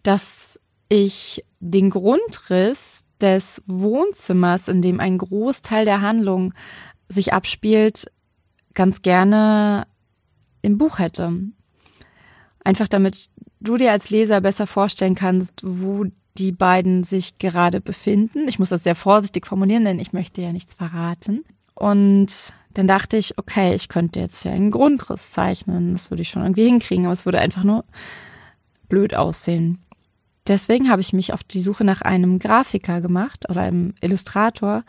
dass 0.03 0.59
ich 0.87 1.43
den 1.59 1.89
Grundriss 1.89 3.03
des 3.21 3.61
Wohnzimmers, 3.65 4.67
in 4.67 4.81
dem 4.81 4.99
ein 4.99 5.17
Großteil 5.17 5.85
der 5.85 6.01
Handlung 6.01 6.53
sich 7.09 7.33
abspielt, 7.33 8.11
ganz 8.73 9.01
gerne 9.01 9.87
im 10.61 10.77
Buch 10.77 10.99
hätte. 10.99 11.33
Einfach 12.63 12.87
damit 12.87 13.29
du 13.59 13.77
dir 13.77 13.91
als 13.91 14.09
Leser 14.09 14.41
besser 14.41 14.67
vorstellen 14.67 15.15
kannst, 15.15 15.61
wo 15.63 16.05
die 16.37 16.51
beiden 16.51 17.03
sich 17.03 17.37
gerade 17.37 17.81
befinden. 17.81 18.47
Ich 18.47 18.59
muss 18.59 18.69
das 18.69 18.83
sehr 18.83 18.95
vorsichtig 18.95 19.45
formulieren, 19.47 19.85
denn 19.85 19.99
ich 19.99 20.13
möchte 20.13 20.41
ja 20.41 20.51
nichts 20.51 20.75
verraten. 20.75 21.43
Und 21.75 22.53
dann 22.73 22.87
dachte 22.87 23.17
ich, 23.17 23.37
okay, 23.37 23.73
ich 23.75 23.89
könnte 23.89 24.19
jetzt 24.19 24.45
ja 24.45 24.51
einen 24.51 24.71
Grundriss 24.71 25.31
zeichnen. 25.31 25.93
Das 25.93 26.11
würde 26.11 26.21
ich 26.21 26.29
schon 26.29 26.43
irgendwie 26.43 26.65
hinkriegen, 26.65 27.05
aber 27.05 27.13
es 27.13 27.25
würde 27.25 27.39
einfach 27.39 27.63
nur 27.63 27.83
blöd 28.87 29.15
aussehen. 29.15 29.79
Deswegen 30.47 30.89
habe 30.89 31.01
ich 31.01 31.13
mich 31.13 31.33
auf 31.33 31.43
die 31.43 31.61
Suche 31.61 31.83
nach 31.83 32.01
einem 32.01 32.39
Grafiker 32.39 33.01
gemacht 33.01 33.49
oder 33.49 33.61
einem 33.61 33.93
Illustrator, 34.01 34.83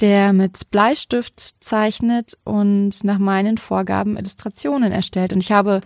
der 0.00 0.32
mit 0.32 0.70
Bleistift 0.70 1.56
zeichnet 1.60 2.38
und 2.44 3.02
nach 3.02 3.18
meinen 3.18 3.58
Vorgaben 3.58 4.16
Illustrationen 4.16 4.92
erstellt. 4.92 5.32
Und 5.32 5.42
ich 5.42 5.52
habe 5.52 5.80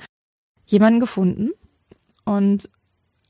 jemanden 0.71 1.01
gefunden 1.01 1.51
und 2.25 2.69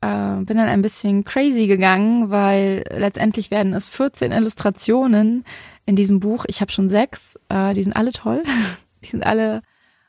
äh, 0.01 0.37
bin 0.37 0.57
dann 0.57 0.69
ein 0.69 0.83
bisschen 0.83 1.25
crazy 1.25 1.67
gegangen, 1.67 2.31
weil 2.31 2.85
letztendlich 2.91 3.51
werden 3.51 3.75
es 3.75 3.89
14 3.89 4.33
Illustrationen 4.33 5.45
in 5.87 5.97
diesem 5.97 6.21
Buch. 6.21 6.45
Ich 6.49 6.61
habe 6.61 6.73
schon 6.73 6.89
sechs. 6.89 7.39
Äh, 7.49 7.75
die 7.75 7.83
sind 7.83 7.95
alle 7.95 8.13
toll. 8.13 8.43
die 9.05 9.09
sind 9.09 9.25
alle 9.25 9.63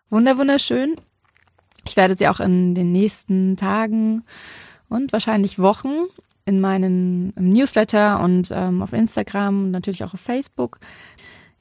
wunderschön. 0.09 0.95
Ich 1.85 1.95
werde 1.95 2.15
sie 2.17 2.27
auch 2.27 2.39
in 2.39 2.75
den 2.75 2.91
nächsten 2.91 3.57
Tagen 3.57 4.23
und 4.87 5.13
wahrscheinlich 5.13 5.57
Wochen 5.57 6.07
in 6.45 6.59
meinen 6.59 7.33
Newsletter 7.35 8.19
und 8.19 8.49
ähm, 8.51 8.81
auf 8.81 8.93
Instagram 8.93 9.65
und 9.65 9.71
natürlich 9.71 10.03
auch 10.03 10.13
auf 10.13 10.19
Facebook. 10.19 10.79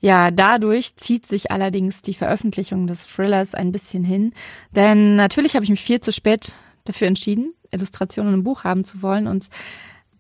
Ja, 0.01 0.31
dadurch 0.31 0.97
zieht 0.97 1.27
sich 1.27 1.51
allerdings 1.51 2.03
die 2.03 2.15
Veröffentlichung 2.15 2.87
des 2.87 3.07
Thrillers 3.07 3.55
ein 3.55 3.71
bisschen 3.71 4.03
hin, 4.03 4.33
denn 4.75 5.17
natürlich 5.17 5.55
habe 5.55 5.65
ich 5.65 5.71
mich 5.71 5.83
viel 5.83 6.01
zu 6.01 6.13
spät 6.13 6.55
dafür 6.85 7.07
entschieden, 7.07 7.53
Illustrationen 7.71 8.35
im 8.35 8.43
Buch 8.43 8.65
haben 8.65 8.85
zu 8.85 9.03
wollen 9.03 9.27
und 9.27 9.49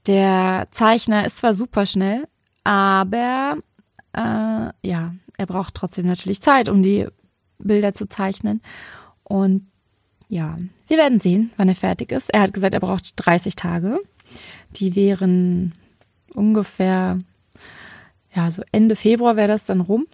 der 0.06 0.68
Zeichner 0.70 1.24
ist 1.24 1.38
zwar 1.38 1.54
super 1.54 1.86
schnell, 1.86 2.28
aber 2.62 3.56
äh, 4.12 4.68
ja, 4.86 5.14
er 5.38 5.46
braucht 5.46 5.74
trotzdem 5.74 6.06
natürlich 6.06 6.42
Zeit, 6.42 6.68
um 6.68 6.82
die 6.82 7.06
Bilder 7.58 7.94
zu 7.94 8.06
zeichnen 8.06 8.60
und 9.24 9.66
ja, 10.28 10.58
wir 10.86 10.96
werden 10.96 11.18
sehen, 11.18 11.50
wann 11.56 11.68
er 11.68 11.74
fertig 11.74 12.12
ist. 12.12 12.30
Er 12.30 12.42
hat 12.42 12.54
gesagt, 12.54 12.72
er 12.72 12.80
braucht 12.80 13.14
30 13.16 13.56
Tage. 13.56 13.98
Die 14.76 14.94
wären 14.94 15.74
ungefähr, 16.34 17.18
ja, 18.34 18.50
so 18.50 18.62
Ende 18.72 18.96
Februar 18.96 19.36
wäre 19.36 19.48
das 19.48 19.66
dann 19.66 19.80
rum. 19.80 20.06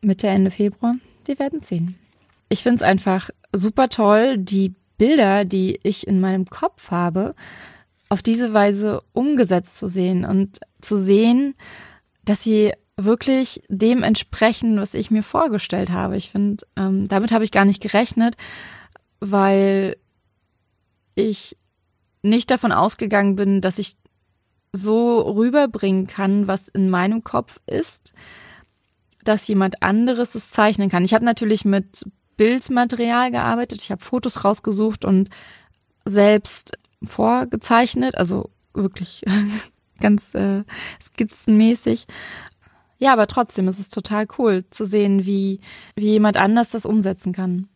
Mitte, 0.00 0.28
Ende 0.28 0.50
Februar. 0.50 0.96
Wir 1.24 1.38
werden 1.38 1.60
sehen. 1.60 1.98
Ich 2.48 2.62
finde 2.62 2.76
es 2.76 2.82
einfach 2.82 3.30
super 3.52 3.88
toll, 3.88 4.38
die 4.38 4.74
Bilder, 4.96 5.44
die 5.44 5.78
ich 5.82 6.06
in 6.06 6.20
meinem 6.20 6.46
Kopf 6.46 6.90
habe, 6.90 7.34
auf 8.08 8.22
diese 8.22 8.54
Weise 8.54 9.02
umgesetzt 9.12 9.76
zu 9.76 9.88
sehen 9.88 10.24
und 10.24 10.60
zu 10.80 11.02
sehen, 11.02 11.54
dass 12.24 12.42
sie 12.42 12.72
wirklich 12.96 13.62
dem 13.68 14.02
entsprechen, 14.02 14.80
was 14.80 14.94
ich 14.94 15.10
mir 15.10 15.22
vorgestellt 15.22 15.90
habe. 15.90 16.16
Ich 16.16 16.30
finde, 16.30 16.66
ähm, 16.76 17.06
damit 17.06 17.30
habe 17.30 17.44
ich 17.44 17.52
gar 17.52 17.64
nicht 17.64 17.80
gerechnet, 17.80 18.36
weil 19.20 19.96
ich 21.14 21.56
nicht 22.22 22.50
davon 22.50 22.72
ausgegangen 22.72 23.36
bin, 23.36 23.60
dass 23.60 23.78
ich 23.78 23.96
so 24.72 25.20
rüberbringen 25.20 26.06
kann, 26.06 26.46
was 26.46 26.68
in 26.68 26.90
meinem 26.90 27.24
Kopf 27.24 27.60
ist, 27.66 28.12
dass 29.24 29.48
jemand 29.48 29.82
anderes 29.82 30.34
es 30.34 30.50
zeichnen 30.50 30.88
kann. 30.88 31.04
Ich 31.04 31.14
habe 31.14 31.24
natürlich 31.24 31.64
mit 31.64 32.04
Bildmaterial 32.36 33.30
gearbeitet, 33.30 33.82
ich 33.82 33.90
habe 33.90 34.04
Fotos 34.04 34.44
rausgesucht 34.44 35.04
und 35.04 35.28
selbst 36.04 36.78
vorgezeichnet, 37.02 38.16
also 38.16 38.50
wirklich 38.74 39.24
ganz 40.00 40.34
äh, 40.34 40.64
skizzenmäßig. 41.02 42.06
Ja, 42.98 43.12
aber 43.12 43.26
trotzdem 43.26 43.68
ist 43.68 43.78
es 43.78 43.88
total 43.88 44.26
cool 44.38 44.64
zu 44.70 44.84
sehen, 44.84 45.24
wie, 45.24 45.60
wie 45.94 46.10
jemand 46.10 46.36
anders 46.36 46.70
das 46.70 46.84
umsetzen 46.84 47.32
kann. 47.32 47.68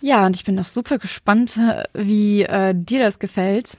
Ja, 0.00 0.24
und 0.24 0.36
ich 0.36 0.44
bin 0.44 0.58
auch 0.58 0.66
super 0.66 0.98
gespannt, 0.98 1.60
wie 1.92 2.42
äh, 2.42 2.74
dir 2.74 3.00
das 3.00 3.18
gefällt. 3.18 3.76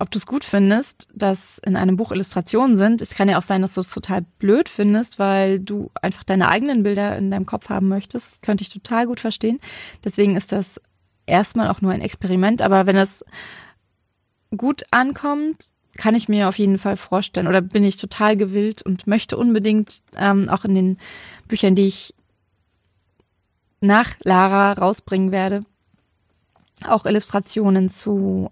Ob 0.00 0.10
du 0.10 0.18
es 0.18 0.24
gut 0.24 0.44
findest, 0.44 1.08
dass 1.14 1.58
in 1.58 1.76
einem 1.76 1.96
Buch 1.96 2.10
Illustrationen 2.10 2.78
sind. 2.78 3.02
Es 3.02 3.10
kann 3.10 3.28
ja 3.28 3.36
auch 3.36 3.42
sein, 3.42 3.60
dass 3.60 3.74
du 3.74 3.82
es 3.82 3.90
total 3.90 4.22
blöd 4.38 4.70
findest, 4.70 5.18
weil 5.18 5.60
du 5.60 5.90
einfach 6.00 6.24
deine 6.24 6.48
eigenen 6.48 6.82
Bilder 6.82 7.18
in 7.18 7.30
deinem 7.30 7.44
Kopf 7.44 7.68
haben 7.68 7.88
möchtest. 7.88 8.26
Das 8.26 8.40
könnte 8.40 8.62
ich 8.62 8.70
total 8.70 9.06
gut 9.06 9.20
verstehen. 9.20 9.60
Deswegen 10.02 10.36
ist 10.36 10.52
das 10.52 10.80
erstmal 11.26 11.68
auch 11.68 11.82
nur 11.82 11.92
ein 11.92 12.00
Experiment. 12.00 12.62
Aber 12.62 12.86
wenn 12.86 12.96
es 12.96 13.22
gut 14.56 14.84
ankommt, 14.90 15.68
kann 15.98 16.14
ich 16.14 16.30
mir 16.30 16.48
auf 16.48 16.58
jeden 16.58 16.78
Fall 16.78 16.96
vorstellen 16.96 17.46
oder 17.46 17.60
bin 17.60 17.84
ich 17.84 17.98
total 17.98 18.38
gewillt 18.38 18.80
und 18.80 19.06
möchte 19.06 19.36
unbedingt 19.36 20.02
ähm, 20.16 20.48
auch 20.48 20.64
in 20.64 20.74
den 20.74 20.98
Büchern, 21.46 21.74
die 21.74 21.86
ich 21.86 22.14
nach 23.82 24.14
Lara 24.20 24.72
rausbringen 24.72 25.30
werde, 25.30 25.60
auch 26.86 27.04
Illustrationen 27.04 27.90
zu, 27.90 28.50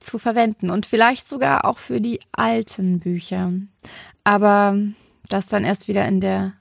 zu 0.00 0.18
verwenden 0.18 0.70
und 0.70 0.86
vielleicht 0.86 1.28
sogar 1.28 1.64
auch 1.64 1.78
für 1.78 2.00
die 2.00 2.20
alten 2.32 3.00
Bücher. 3.00 3.52
Aber 4.24 4.76
das 5.28 5.46
dann 5.46 5.64
erst 5.64 5.88
wieder 5.88 6.06
in 6.06 6.20
der 6.20 6.52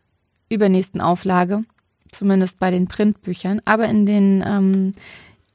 übernächsten 0.49 1.01
Auflage, 1.01 1.63
zumindest 2.11 2.59
bei 2.59 2.71
den 2.71 2.87
Printbüchern, 2.87 3.61
aber 3.65 3.87
in 3.87 4.05
den 4.05 4.43
ähm, 4.45 4.93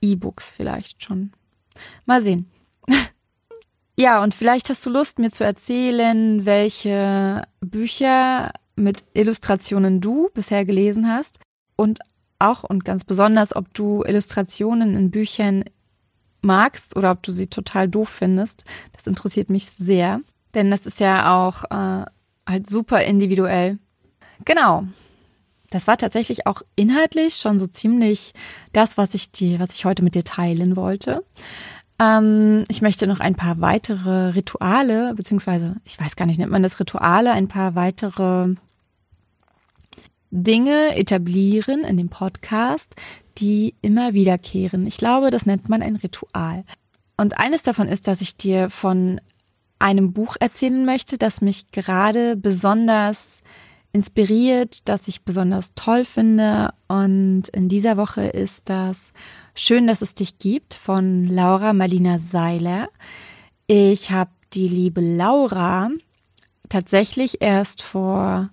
E-Books 0.00 0.54
vielleicht 0.54 1.02
schon. 1.02 1.32
Mal 2.04 2.22
sehen. 2.22 2.50
ja, 3.96 4.22
und 4.22 4.34
vielleicht 4.34 4.68
hast 4.68 4.84
du 4.84 4.90
Lust, 4.90 5.18
mir 5.18 5.30
zu 5.30 5.44
erzählen, 5.44 6.44
welche 6.44 7.42
Bücher 7.60 8.52
mit 8.76 9.04
Illustrationen 9.14 10.00
du 10.00 10.28
bisher 10.34 10.64
gelesen 10.64 11.08
hast 11.08 11.38
und 11.76 12.00
auch 12.38 12.64
und 12.64 12.84
ganz 12.84 13.04
besonders, 13.04 13.54
ob 13.54 13.72
du 13.72 14.02
Illustrationen 14.04 14.96
in 14.96 15.10
Büchern 15.10 15.64
magst 16.42 16.96
oder 16.96 17.10
ob 17.10 17.22
du 17.22 17.32
sie 17.32 17.46
total 17.46 17.88
doof 17.88 18.08
findest. 18.08 18.64
Das 18.92 19.06
interessiert 19.06 19.50
mich 19.50 19.70
sehr, 19.70 20.20
denn 20.54 20.70
das 20.70 20.86
ist 20.86 21.00
ja 21.00 21.46
auch 21.46 21.64
äh, 21.64 22.04
halt 22.46 22.68
super 22.68 23.02
individuell. 23.02 23.78
Genau. 24.44 24.84
Das 25.70 25.86
war 25.86 25.96
tatsächlich 25.96 26.46
auch 26.46 26.60
inhaltlich 26.76 27.36
schon 27.36 27.58
so 27.58 27.66
ziemlich 27.66 28.34
das, 28.74 28.98
was 28.98 29.14
ich 29.14 29.30
dir, 29.30 29.58
was 29.58 29.72
ich 29.72 29.86
heute 29.86 30.04
mit 30.04 30.14
dir 30.14 30.24
teilen 30.24 30.76
wollte. 30.76 31.24
Ähm, 31.98 32.64
ich 32.68 32.82
möchte 32.82 33.06
noch 33.06 33.20
ein 33.20 33.36
paar 33.36 33.60
weitere 33.60 34.30
Rituale, 34.30 35.14
beziehungsweise, 35.14 35.76
ich 35.84 35.98
weiß 35.98 36.16
gar 36.16 36.26
nicht, 36.26 36.38
nennt 36.38 36.52
man 36.52 36.62
das 36.62 36.78
Rituale, 36.78 37.32
ein 37.32 37.48
paar 37.48 37.74
weitere 37.74 38.54
Dinge 40.30 40.96
etablieren 40.96 41.84
in 41.84 41.96
dem 41.96 42.08
Podcast, 42.08 42.94
die 43.38 43.74
immer 43.82 44.14
wiederkehren. 44.14 44.86
Ich 44.86 44.96
glaube, 44.96 45.30
das 45.30 45.46
nennt 45.46 45.68
man 45.68 45.82
ein 45.82 45.96
Ritual. 45.96 46.64
Und 47.16 47.38
eines 47.38 47.62
davon 47.62 47.88
ist, 47.88 48.08
dass 48.08 48.20
ich 48.20 48.36
dir 48.36 48.70
von 48.70 49.20
einem 49.78 50.12
Buch 50.12 50.36
erzählen 50.40 50.84
möchte, 50.84 51.18
das 51.18 51.40
mich 51.40 51.70
gerade 51.70 52.36
besonders 52.36 53.42
inspiriert, 53.92 54.88
das 54.88 55.08
ich 55.08 55.22
besonders 55.22 55.74
toll 55.74 56.04
finde. 56.04 56.72
Und 56.88 57.48
in 57.48 57.68
dieser 57.68 57.96
Woche 57.96 58.22
ist 58.22 58.68
das 58.68 59.12
Schön, 59.54 59.86
dass 59.86 60.00
es 60.00 60.14
dich 60.14 60.38
gibt 60.38 60.72
von 60.72 61.26
Laura 61.26 61.74
Marlina 61.74 62.18
Seiler. 62.18 62.88
Ich 63.66 64.10
habe 64.10 64.30
die 64.54 64.66
liebe 64.66 65.02
Laura 65.02 65.90
tatsächlich 66.70 67.42
erst 67.42 67.82
vor 67.82 68.48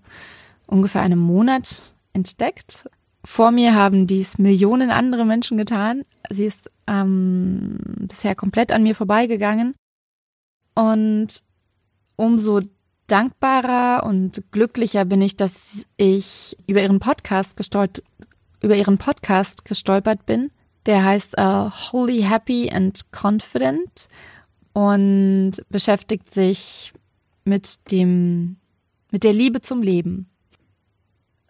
ungefähr 0.68 1.02
einem 1.02 1.20
Monat 1.20 1.94
entdeckt. 2.12 2.90
Vor 3.26 3.52
mir 3.52 3.76
haben 3.76 4.08
dies 4.08 4.38
Millionen 4.38 4.92
andere 4.92 5.26
Menschen 5.26 5.58
getan. 5.58 6.06
Sie 6.30 6.46
ist 6.46 6.70
ähm, 6.88 7.78
bisher 8.00 8.36
komplett 8.36 8.72
an 8.72 8.84
mir 8.84 8.96
vorbeigegangen. 8.96 9.76
Und 10.74 11.44
umso 12.16 12.62
dankbarer 13.08 14.06
und 14.06 14.44
glücklicher 14.52 15.06
bin 15.06 15.22
ich, 15.22 15.36
dass 15.36 15.86
ich 15.98 16.56
über 16.68 16.82
ihren 16.82 17.00
Podcast 17.00 17.58
gestolpert, 17.58 18.04
über 18.62 18.76
ihren 18.76 18.98
Podcast 18.98 19.66
gestolpert 19.66 20.26
bin. 20.26 20.52
Der 20.86 21.04
heißt 21.04 21.36
uh, 21.38 21.70
Holy 21.92 22.22
Happy 22.22 22.72
and 22.72 23.06
Confident 23.12 24.08
und 24.74 25.54
beschäftigt 25.70 26.32
sich 26.32 26.94
mit 27.44 27.92
dem, 27.92 28.58
mit 29.12 29.24
der 29.24 29.34
Liebe 29.34 29.62
zum 29.62 29.82
Leben. 29.82 30.30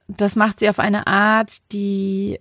Das 0.09 0.35
macht 0.35 0.59
sie 0.59 0.69
auf 0.69 0.79
eine 0.79 1.05
Art, 1.05 1.71
die 1.71 2.39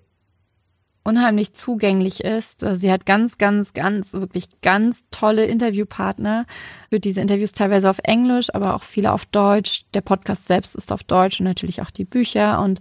unheimlich 1.04 1.52
zugänglich 1.52 2.24
ist. 2.24 2.60
Sie 2.60 2.90
hat 2.90 3.04
ganz, 3.04 3.36
ganz, 3.36 3.74
ganz, 3.74 4.12
wirklich 4.12 4.60
ganz 4.62 5.04
tolle 5.10 5.44
Interviewpartner. 5.44 6.46
Wird 6.88 7.04
diese 7.04 7.20
Interviews 7.20 7.52
teilweise 7.52 7.90
auf 7.90 7.98
Englisch, 8.02 8.54
aber 8.54 8.74
auch 8.74 8.82
viele 8.82 9.12
auf 9.12 9.26
Deutsch. 9.26 9.84
Der 9.92 10.00
Podcast 10.00 10.46
selbst 10.46 10.74
ist 10.76 10.92
auf 10.92 11.04
Deutsch 11.04 11.40
und 11.40 11.44
natürlich 11.44 11.82
auch 11.82 11.90
die 11.90 12.06
Bücher. 12.06 12.60
Und 12.60 12.80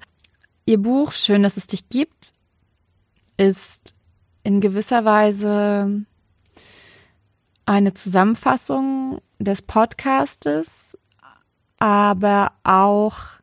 ihr 0.66 0.82
Buch, 0.82 1.12
Schön, 1.12 1.44
dass 1.44 1.58
es 1.58 1.68
dich 1.68 1.90
gibt, 1.90 2.32
ist 3.36 3.94
in 4.44 4.62
gewisser 4.62 5.04
Weise 5.04 6.06
eine 7.66 7.94
Zusammenfassung 7.94 9.22
des 9.40 9.62
Podcastes, 9.62 10.98
aber 11.78 12.54
auch 12.64 13.37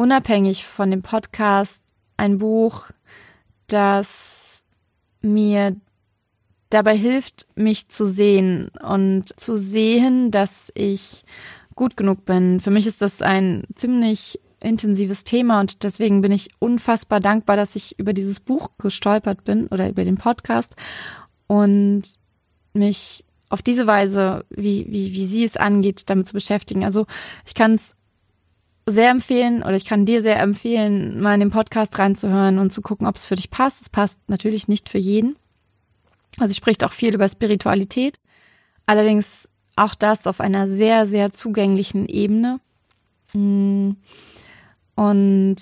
unabhängig 0.00 0.64
von 0.64 0.90
dem 0.90 1.02
Podcast 1.02 1.82
ein 2.16 2.38
Buch, 2.38 2.88
das 3.66 4.64
mir 5.20 5.76
dabei 6.70 6.96
hilft, 6.96 7.46
mich 7.54 7.88
zu 7.88 8.06
sehen 8.06 8.70
und 8.82 9.38
zu 9.38 9.56
sehen, 9.56 10.30
dass 10.30 10.72
ich 10.74 11.22
gut 11.74 11.98
genug 11.98 12.24
bin. 12.24 12.60
Für 12.60 12.70
mich 12.70 12.86
ist 12.86 13.02
das 13.02 13.20
ein 13.20 13.64
ziemlich 13.74 14.40
intensives 14.62 15.22
Thema 15.22 15.60
und 15.60 15.82
deswegen 15.84 16.22
bin 16.22 16.32
ich 16.32 16.48
unfassbar 16.58 17.20
dankbar, 17.20 17.56
dass 17.56 17.76
ich 17.76 17.98
über 17.98 18.14
dieses 18.14 18.40
Buch 18.40 18.70
gestolpert 18.78 19.44
bin 19.44 19.66
oder 19.66 19.90
über 19.90 20.04
den 20.04 20.16
Podcast 20.16 20.76
und 21.46 22.04
mich 22.72 23.26
auf 23.50 23.60
diese 23.60 23.86
Weise, 23.86 24.46
wie, 24.48 24.86
wie, 24.88 25.12
wie 25.12 25.26
sie 25.26 25.44
es 25.44 25.58
angeht, 25.58 26.08
damit 26.08 26.26
zu 26.26 26.32
beschäftigen. 26.32 26.84
Also 26.84 27.04
ich 27.44 27.52
kann 27.52 27.74
es 27.74 27.94
sehr 28.86 29.10
empfehlen 29.10 29.62
oder 29.62 29.74
ich 29.76 29.84
kann 29.84 30.06
dir 30.06 30.22
sehr 30.22 30.40
empfehlen, 30.40 31.20
mal 31.20 31.34
in 31.34 31.40
den 31.40 31.50
Podcast 31.50 31.98
reinzuhören 31.98 32.58
und 32.58 32.72
zu 32.72 32.82
gucken, 32.82 33.06
ob 33.06 33.16
es 33.16 33.26
für 33.26 33.36
dich 33.36 33.50
passt. 33.50 33.82
Es 33.82 33.88
passt 33.88 34.18
natürlich 34.28 34.68
nicht 34.68 34.88
für 34.88 34.98
jeden. 34.98 35.36
Also 36.38 36.54
spricht 36.54 36.84
auch 36.84 36.92
viel 36.92 37.14
über 37.14 37.28
Spiritualität. 37.28 38.18
Allerdings 38.86 39.48
auch 39.76 39.94
das 39.94 40.26
auf 40.26 40.40
einer 40.40 40.66
sehr, 40.66 41.06
sehr 41.06 41.32
zugänglichen 41.32 42.06
Ebene. 42.06 42.60
Mm. 43.32 43.92
Und 44.94 45.56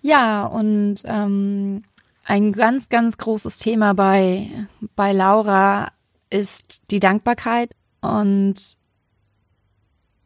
ja, 0.00 0.46
und 0.46 0.96
ähm, 1.04 1.82
ein 2.24 2.52
ganz, 2.52 2.88
ganz 2.88 3.18
großes 3.18 3.58
Thema 3.58 3.94
bei, 3.94 4.48
bei 4.96 5.12
Laura 5.12 5.88
ist 6.30 6.82
die 6.90 7.00
Dankbarkeit. 7.00 7.70
Und 8.00 8.54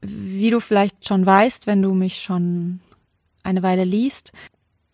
wie 0.00 0.50
du 0.50 0.61
vielleicht 0.61 1.06
schon 1.06 1.24
weißt, 1.26 1.66
wenn 1.66 1.82
du 1.82 1.94
mich 1.94 2.22
schon 2.22 2.80
eine 3.42 3.62
Weile 3.62 3.84
liest, 3.84 4.32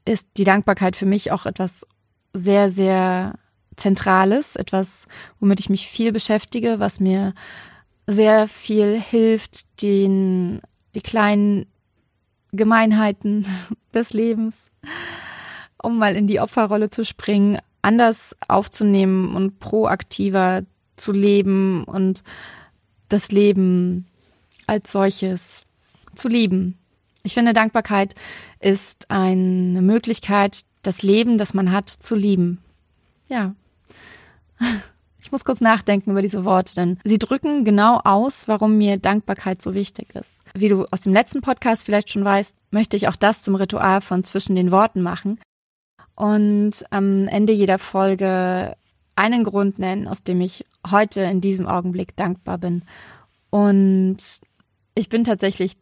ist 0.05 0.27
die 0.37 0.45
Dankbarkeit 0.45 0.97
für 0.97 1.07
mich 1.07 1.33
auch 1.33 1.47
etwas 1.47 1.87
sehr, 2.33 2.69
sehr 2.69 3.35
Zentrales, 3.77 4.57
etwas, 4.57 5.07
womit 5.41 5.61
ich 5.61 5.69
mich 5.69 5.89
viel 5.89 6.13
beschäftige, 6.13 6.79
was 6.79 7.01
mir 7.01 7.35
sehr 8.07 8.49
viel 8.49 9.01
hilft, 9.01 9.83
den, 9.83 10.61
die 10.95 11.01
kleinen 11.01 11.67
Gemeinheiten 12.53 13.47
des 13.95 14.13
Lebens, 14.13 14.71
um 15.83 15.99
mal 15.99 16.17
in 16.17 16.27
die 16.27 16.41
Opferrolle 16.41 16.91
zu 16.91 17.05
springen, 17.05 17.59
anders 17.83 18.37
aufzunehmen 18.49 19.35
und 19.35 19.59
proaktiver 19.59 20.63
zu 20.97 21.13
leben 21.13 21.85
und 21.85 22.23
das 23.09 23.33
Leben 23.33 24.07
als 24.67 24.93
solches 24.93 25.63
zu 26.15 26.29
lieben. 26.29 26.79
Ich 27.23 27.35
finde, 27.35 27.53
Dankbarkeit 27.53 28.15
ist 28.61 29.11
eine 29.11 29.81
Möglichkeit, 29.83 30.65
das 30.83 31.03
Leben, 31.03 31.39
das 31.39 31.55
man 31.55 31.73
hat, 31.73 31.89
zu 31.89 32.15
lieben. 32.15 32.63
Ja. 33.29 33.55
Ich 35.21 35.33
muss 35.33 35.47
kurz 35.47 35.63
nachdenken 35.63 36.11
über 36.11 36.21
diese 36.21 36.45
Worte, 36.45 36.75
denn 36.75 36.99
sie 37.03 37.19
drücken 37.19 37.65
genau 37.65 37.99
aus, 38.05 38.47
warum 38.47 38.77
mir 38.77 38.99
Dankbarkeit 38.99 39.63
so 39.63 39.73
wichtig 39.73 40.15
ist. 40.15 40.35
Wie 40.55 40.69
du 40.69 40.85
aus 40.91 41.01
dem 41.01 41.15
letzten 41.15 41.41
Podcast 41.41 41.83
vielleicht 41.83 42.11
schon 42.11 42.27
weißt, 42.27 42.55
möchte 42.71 42.95
ich 42.99 43.09
auch 43.09 43.17
das 43.17 43.43
zum 43.43 43.55
Ritual 43.55 44.03
von 44.03 44.23
zwischen 44.23 44.55
den 44.55 44.71
Worten 44.71 45.01
machen 45.01 45.41
und 46.15 46.85
am 46.91 47.27
Ende 47.27 47.55
jeder 47.55 47.79
Folge 47.79 48.77
einen 49.17 49.45
Grund 49.45 49.79
nennen, 49.79 50.09
aus 50.09 50.23
dem 50.23 50.43
ich 50.43 50.67
heute 50.91 51.23
in 51.23 51.41
diesem 51.41 51.67
Augenblick 51.67 52.17
dankbar 52.17 52.59
bin. 52.59 52.83
Und 53.51 54.19
ich 54.95 55.09
bin 55.09 55.25
tatsächlich 55.25 55.77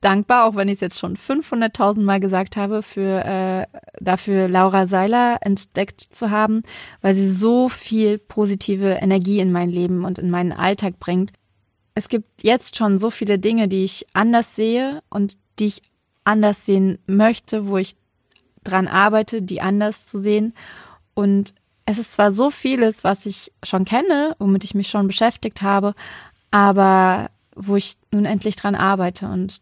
dankbar, 0.00 0.44
auch 0.44 0.54
wenn 0.54 0.68
ich 0.68 0.74
es 0.74 0.80
jetzt 0.80 0.98
schon 0.98 1.16
500.000 1.16 2.02
Mal 2.02 2.20
gesagt 2.20 2.56
habe, 2.56 2.82
für 2.82 3.24
äh, 3.24 3.66
dafür 4.00 4.48
Laura 4.48 4.86
Seiler 4.86 5.38
entdeckt 5.40 6.00
zu 6.00 6.30
haben, 6.30 6.62
weil 7.00 7.14
sie 7.14 7.28
so 7.28 7.68
viel 7.68 8.18
positive 8.18 8.98
Energie 9.00 9.40
in 9.40 9.50
mein 9.50 9.70
Leben 9.70 10.04
und 10.04 10.18
in 10.18 10.30
meinen 10.30 10.52
Alltag 10.52 11.00
bringt. 11.00 11.32
Es 11.94 12.08
gibt 12.08 12.42
jetzt 12.42 12.76
schon 12.76 12.98
so 12.98 13.10
viele 13.10 13.38
Dinge, 13.38 13.66
die 13.66 13.84
ich 13.84 14.06
anders 14.12 14.54
sehe 14.54 15.02
und 15.08 15.38
die 15.58 15.66
ich 15.66 15.82
anders 16.24 16.66
sehen 16.66 16.98
möchte, 17.06 17.68
wo 17.68 17.78
ich 17.78 17.96
dran 18.62 18.88
arbeite, 18.88 19.42
die 19.42 19.60
anders 19.60 20.06
zu 20.06 20.20
sehen. 20.20 20.54
Und 21.14 21.54
es 21.86 21.98
ist 21.98 22.12
zwar 22.12 22.32
so 22.32 22.50
vieles, 22.50 23.04
was 23.04 23.26
ich 23.26 23.52
schon 23.62 23.84
kenne, 23.84 24.34
womit 24.38 24.64
ich 24.64 24.74
mich 24.74 24.88
schon 24.88 25.06
beschäftigt 25.06 25.62
habe, 25.62 25.94
aber 26.50 27.30
wo 27.54 27.76
ich 27.76 27.96
nun 28.10 28.24
endlich 28.24 28.56
dran 28.56 28.74
arbeite. 28.74 29.26
Und 29.28 29.60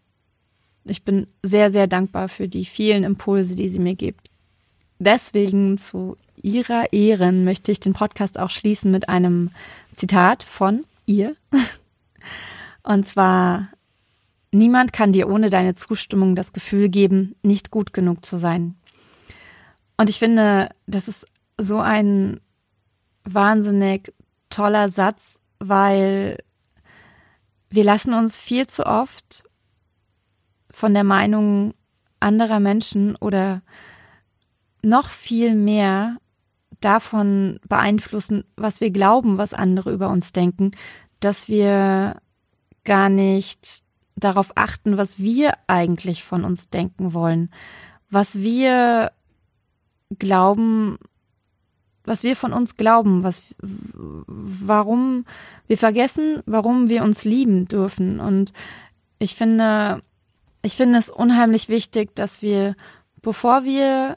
ich 0.85 1.05
bin 1.05 1.27
sehr, 1.43 1.73
sehr 1.73 1.87
dankbar 1.87 2.29
für 2.29 2.49
die 2.49 2.65
vielen 2.65 3.05
Impulse, 3.05 3.55
die 3.55 3.69
sie 3.69 3.79
mir 3.79 3.95
gibt. 3.95 4.29
Deswegen 4.99 5.79
zu 5.79 6.17
ihrer 6.41 6.93
Ehren 6.93 7.45
möchte 7.45 7.73
ich 7.73 7.81
den 7.81 7.93
Podcast 7.93 8.39
auch 8.39 8.51
schließen 8.51 8.91
mit 8.91 9.09
einem 9.09 9.51
Zitat 9.95 10.43
von 10.43 10.85
ihr. 11.07 11.37
Und 12.83 13.09
zwar, 13.09 13.69
niemand 14.51 14.93
kann 14.93 15.13
dir 15.13 15.29
ohne 15.29 15.51
deine 15.51 15.75
Zustimmung 15.75 16.35
das 16.35 16.53
Gefühl 16.53 16.89
geben, 16.89 17.37
nicht 17.43 17.71
gut 17.71 17.93
genug 17.93 18.25
zu 18.25 18.37
sein. 18.37 18.77
Und 19.97 20.11
ich 20.11 20.19
finde, 20.19 20.71
das 20.87 21.09
ist 21.09 21.27
so 21.59 21.79
ein 21.79 22.41
wahnsinnig 23.25 24.13
toller 24.51 24.89
Satz, 24.89 25.39
weil 25.59 26.39
wir 27.73 27.85
lassen 27.85 28.13
uns 28.13 28.39
viel 28.39 28.67
zu 28.67 28.87
oft 28.87 29.45
von 30.71 30.93
der 30.93 31.05
Meinung 31.05 31.75
anderer 32.21 32.61
Menschen 32.61 33.17
oder 33.17 33.63
noch 34.83 35.09
viel 35.09 35.55
mehr 35.55 36.19
davon 36.81 37.61
beeinflussen, 37.67 38.45
was 38.57 38.81
wir 38.81 38.91
glauben, 38.91 39.39
was 39.39 39.55
andere 39.55 39.93
über 39.93 40.11
uns 40.11 40.33
denken, 40.33 40.73
dass 41.21 41.49
wir 41.49 42.21
gar 42.85 43.09
nicht 43.09 43.83
darauf 44.17 44.53
achten, 44.57 44.99
was 44.99 45.19
wir 45.19 45.55
eigentlich 45.67 46.25
von 46.25 46.45
uns 46.45 46.69
denken 46.69 47.15
wollen, 47.15 47.51
was 48.11 48.41
wir 48.41 49.13
glauben, 50.19 50.99
was 52.05 52.23
wir 52.23 52.37
von 52.37 52.53
uns 52.53 52.77
glauben, 52.77 53.23
was, 53.23 53.45
warum 53.61 55.25
wir 55.67 55.79
vergessen, 55.79 56.43
warum 56.47 56.89
wir 56.89 57.03
uns 57.03 57.25
lieben 57.25 57.67
dürfen. 57.67 58.21
Und 58.21 58.53
ich 59.19 59.35
finde, 59.35 60.03
ich 60.63 60.77
finde 60.77 60.99
es 60.99 61.11
unheimlich 61.11 61.69
wichtig, 61.69 62.15
dass 62.15 62.43
wir, 62.43 62.75
bevor 63.21 63.65
wir 63.65 64.17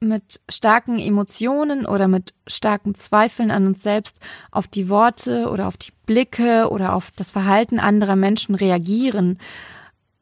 mit 0.00 0.40
starken 0.48 0.98
Emotionen 0.98 1.86
oder 1.86 2.08
mit 2.08 2.34
starken 2.46 2.94
Zweifeln 2.94 3.50
an 3.50 3.66
uns 3.66 3.82
selbst 3.82 4.18
auf 4.50 4.66
die 4.66 4.88
Worte 4.88 5.48
oder 5.48 5.68
auf 5.68 5.76
die 5.76 5.92
Blicke 6.06 6.68
oder 6.70 6.94
auf 6.94 7.12
das 7.12 7.30
Verhalten 7.30 7.78
anderer 7.78 8.16
Menschen 8.16 8.54
reagieren, 8.54 9.38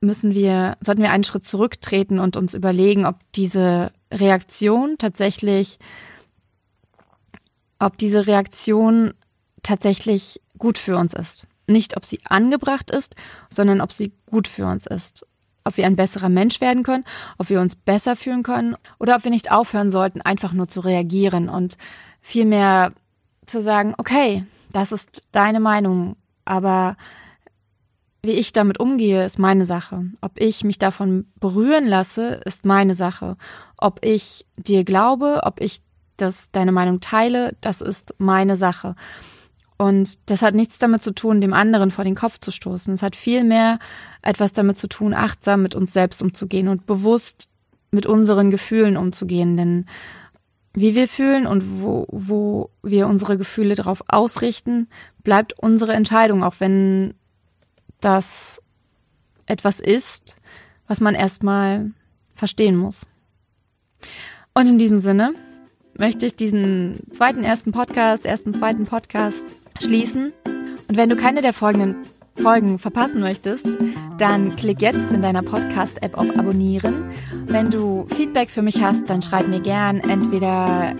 müssen 0.00 0.34
wir, 0.34 0.76
sollten 0.80 1.02
wir 1.02 1.10
einen 1.10 1.24
Schritt 1.24 1.46
zurücktreten 1.46 2.18
und 2.18 2.36
uns 2.36 2.54
überlegen, 2.54 3.06
ob 3.06 3.16
diese 3.34 3.92
Reaktion 4.12 4.96
tatsächlich, 4.98 5.78
ob 7.80 7.98
diese 7.98 8.26
Reaktion 8.26 9.14
tatsächlich 9.62 10.40
gut 10.58 10.78
für 10.78 10.96
uns 10.96 11.12
ist. 11.12 11.46
Nicht, 11.66 11.96
ob 11.96 12.04
sie 12.04 12.20
angebracht 12.24 12.90
ist, 12.90 13.14
sondern 13.48 13.80
ob 13.80 13.92
sie 13.92 14.12
gut 14.26 14.46
für 14.46 14.66
uns 14.66 14.86
ist 14.86 15.26
ob 15.64 15.76
wir 15.76 15.86
ein 15.86 15.96
besserer 15.96 16.28
Mensch 16.28 16.60
werden 16.60 16.82
können, 16.82 17.04
ob 17.38 17.48
wir 17.48 17.60
uns 17.60 17.76
besser 17.76 18.16
fühlen 18.16 18.42
können 18.42 18.76
oder 18.98 19.16
ob 19.16 19.24
wir 19.24 19.30
nicht 19.30 19.52
aufhören 19.52 19.90
sollten, 19.90 20.20
einfach 20.20 20.52
nur 20.52 20.68
zu 20.68 20.80
reagieren 20.80 21.48
und 21.48 21.76
vielmehr 22.20 22.92
zu 23.46 23.62
sagen, 23.62 23.94
okay, 23.98 24.44
das 24.72 24.92
ist 24.92 25.22
deine 25.32 25.60
Meinung, 25.60 26.16
aber 26.44 26.96
wie 28.22 28.32
ich 28.32 28.52
damit 28.52 28.78
umgehe, 28.78 29.24
ist 29.24 29.38
meine 29.38 29.64
Sache. 29.64 30.04
Ob 30.20 30.32
ich 30.36 30.62
mich 30.62 30.78
davon 30.78 31.26
berühren 31.40 31.86
lasse, 31.86 32.40
ist 32.44 32.66
meine 32.66 32.94
Sache. 32.94 33.36
Ob 33.78 34.04
ich 34.04 34.44
dir 34.56 34.84
glaube, 34.84 35.40
ob 35.44 35.60
ich 35.60 35.80
das 36.20 36.50
deine 36.52 36.72
Meinung 36.72 37.00
teile, 37.00 37.56
das 37.60 37.80
ist 37.80 38.14
meine 38.18 38.56
Sache. 38.56 38.94
Und 39.76 40.30
das 40.30 40.42
hat 40.42 40.54
nichts 40.54 40.78
damit 40.78 41.02
zu 41.02 41.12
tun, 41.12 41.40
dem 41.40 41.54
anderen 41.54 41.90
vor 41.90 42.04
den 42.04 42.14
Kopf 42.14 42.38
zu 42.38 42.50
stoßen. 42.50 42.92
Es 42.92 43.02
hat 43.02 43.16
vielmehr 43.16 43.78
etwas 44.20 44.52
damit 44.52 44.76
zu 44.76 44.88
tun, 44.88 45.14
achtsam 45.14 45.62
mit 45.62 45.74
uns 45.74 45.94
selbst 45.94 46.22
umzugehen 46.22 46.68
und 46.68 46.86
bewusst 46.86 47.48
mit 47.90 48.04
unseren 48.04 48.50
Gefühlen 48.50 48.98
umzugehen. 48.98 49.56
Denn 49.56 49.86
wie 50.74 50.94
wir 50.94 51.08
fühlen 51.08 51.46
und 51.46 51.80
wo, 51.80 52.06
wo 52.10 52.70
wir 52.82 53.06
unsere 53.06 53.38
Gefühle 53.38 53.74
darauf 53.74 54.04
ausrichten, 54.08 54.88
bleibt 55.22 55.58
unsere 55.58 55.94
Entscheidung, 55.94 56.44
auch 56.44 56.56
wenn 56.58 57.14
das 58.00 58.60
etwas 59.46 59.80
ist, 59.80 60.36
was 60.86 61.00
man 61.00 61.14
erstmal 61.14 61.90
verstehen 62.34 62.76
muss. 62.76 63.06
Und 64.52 64.66
in 64.66 64.78
diesem 64.78 65.00
Sinne 65.00 65.32
möchte 66.00 66.24
ich 66.24 66.34
diesen 66.34 66.98
zweiten, 67.12 67.44
ersten 67.44 67.72
Podcast, 67.72 68.24
ersten, 68.24 68.54
zweiten 68.54 68.86
Podcast 68.86 69.54
schließen. 69.80 70.32
Und 70.88 70.96
wenn 70.96 71.10
du 71.10 71.14
keine 71.14 71.42
der 71.42 71.52
folgenden 71.52 71.94
Folgen 72.36 72.78
verpassen 72.78 73.20
möchtest, 73.20 73.66
dann 74.16 74.56
klick 74.56 74.80
jetzt 74.80 75.10
in 75.12 75.20
deiner 75.20 75.42
Podcast-App 75.42 76.16
auf 76.16 76.30
Abonnieren. 76.38 77.10
Wenn 77.44 77.70
du 77.70 78.06
Feedback 78.08 78.48
für 78.48 78.62
mich 78.62 78.82
hast, 78.82 79.10
dann 79.10 79.20
schreib 79.20 79.46
mir 79.46 79.60
gern 79.60 80.00
entweder 80.00 80.94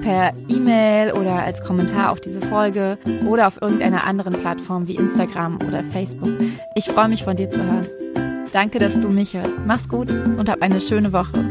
per 0.00 0.32
E-Mail 0.48 1.12
oder 1.12 1.42
als 1.42 1.62
Kommentar 1.62 2.10
auf 2.10 2.22
diese 2.22 2.40
Folge 2.40 2.96
oder 3.26 3.48
auf 3.48 3.60
irgendeiner 3.60 4.04
anderen 4.04 4.32
Plattform 4.32 4.88
wie 4.88 4.96
Instagram 4.96 5.58
oder 5.68 5.84
Facebook. 5.84 6.30
Ich 6.74 6.86
freue 6.86 7.08
mich 7.08 7.24
von 7.24 7.36
dir 7.36 7.50
zu 7.50 7.62
hören. 7.62 7.86
Danke, 8.54 8.78
dass 8.78 8.98
du 8.98 9.08
mich 9.08 9.34
hörst. 9.34 9.58
Mach's 9.66 9.86
gut 9.86 10.08
und 10.10 10.48
hab 10.48 10.62
eine 10.62 10.80
schöne 10.80 11.12
Woche. 11.12 11.44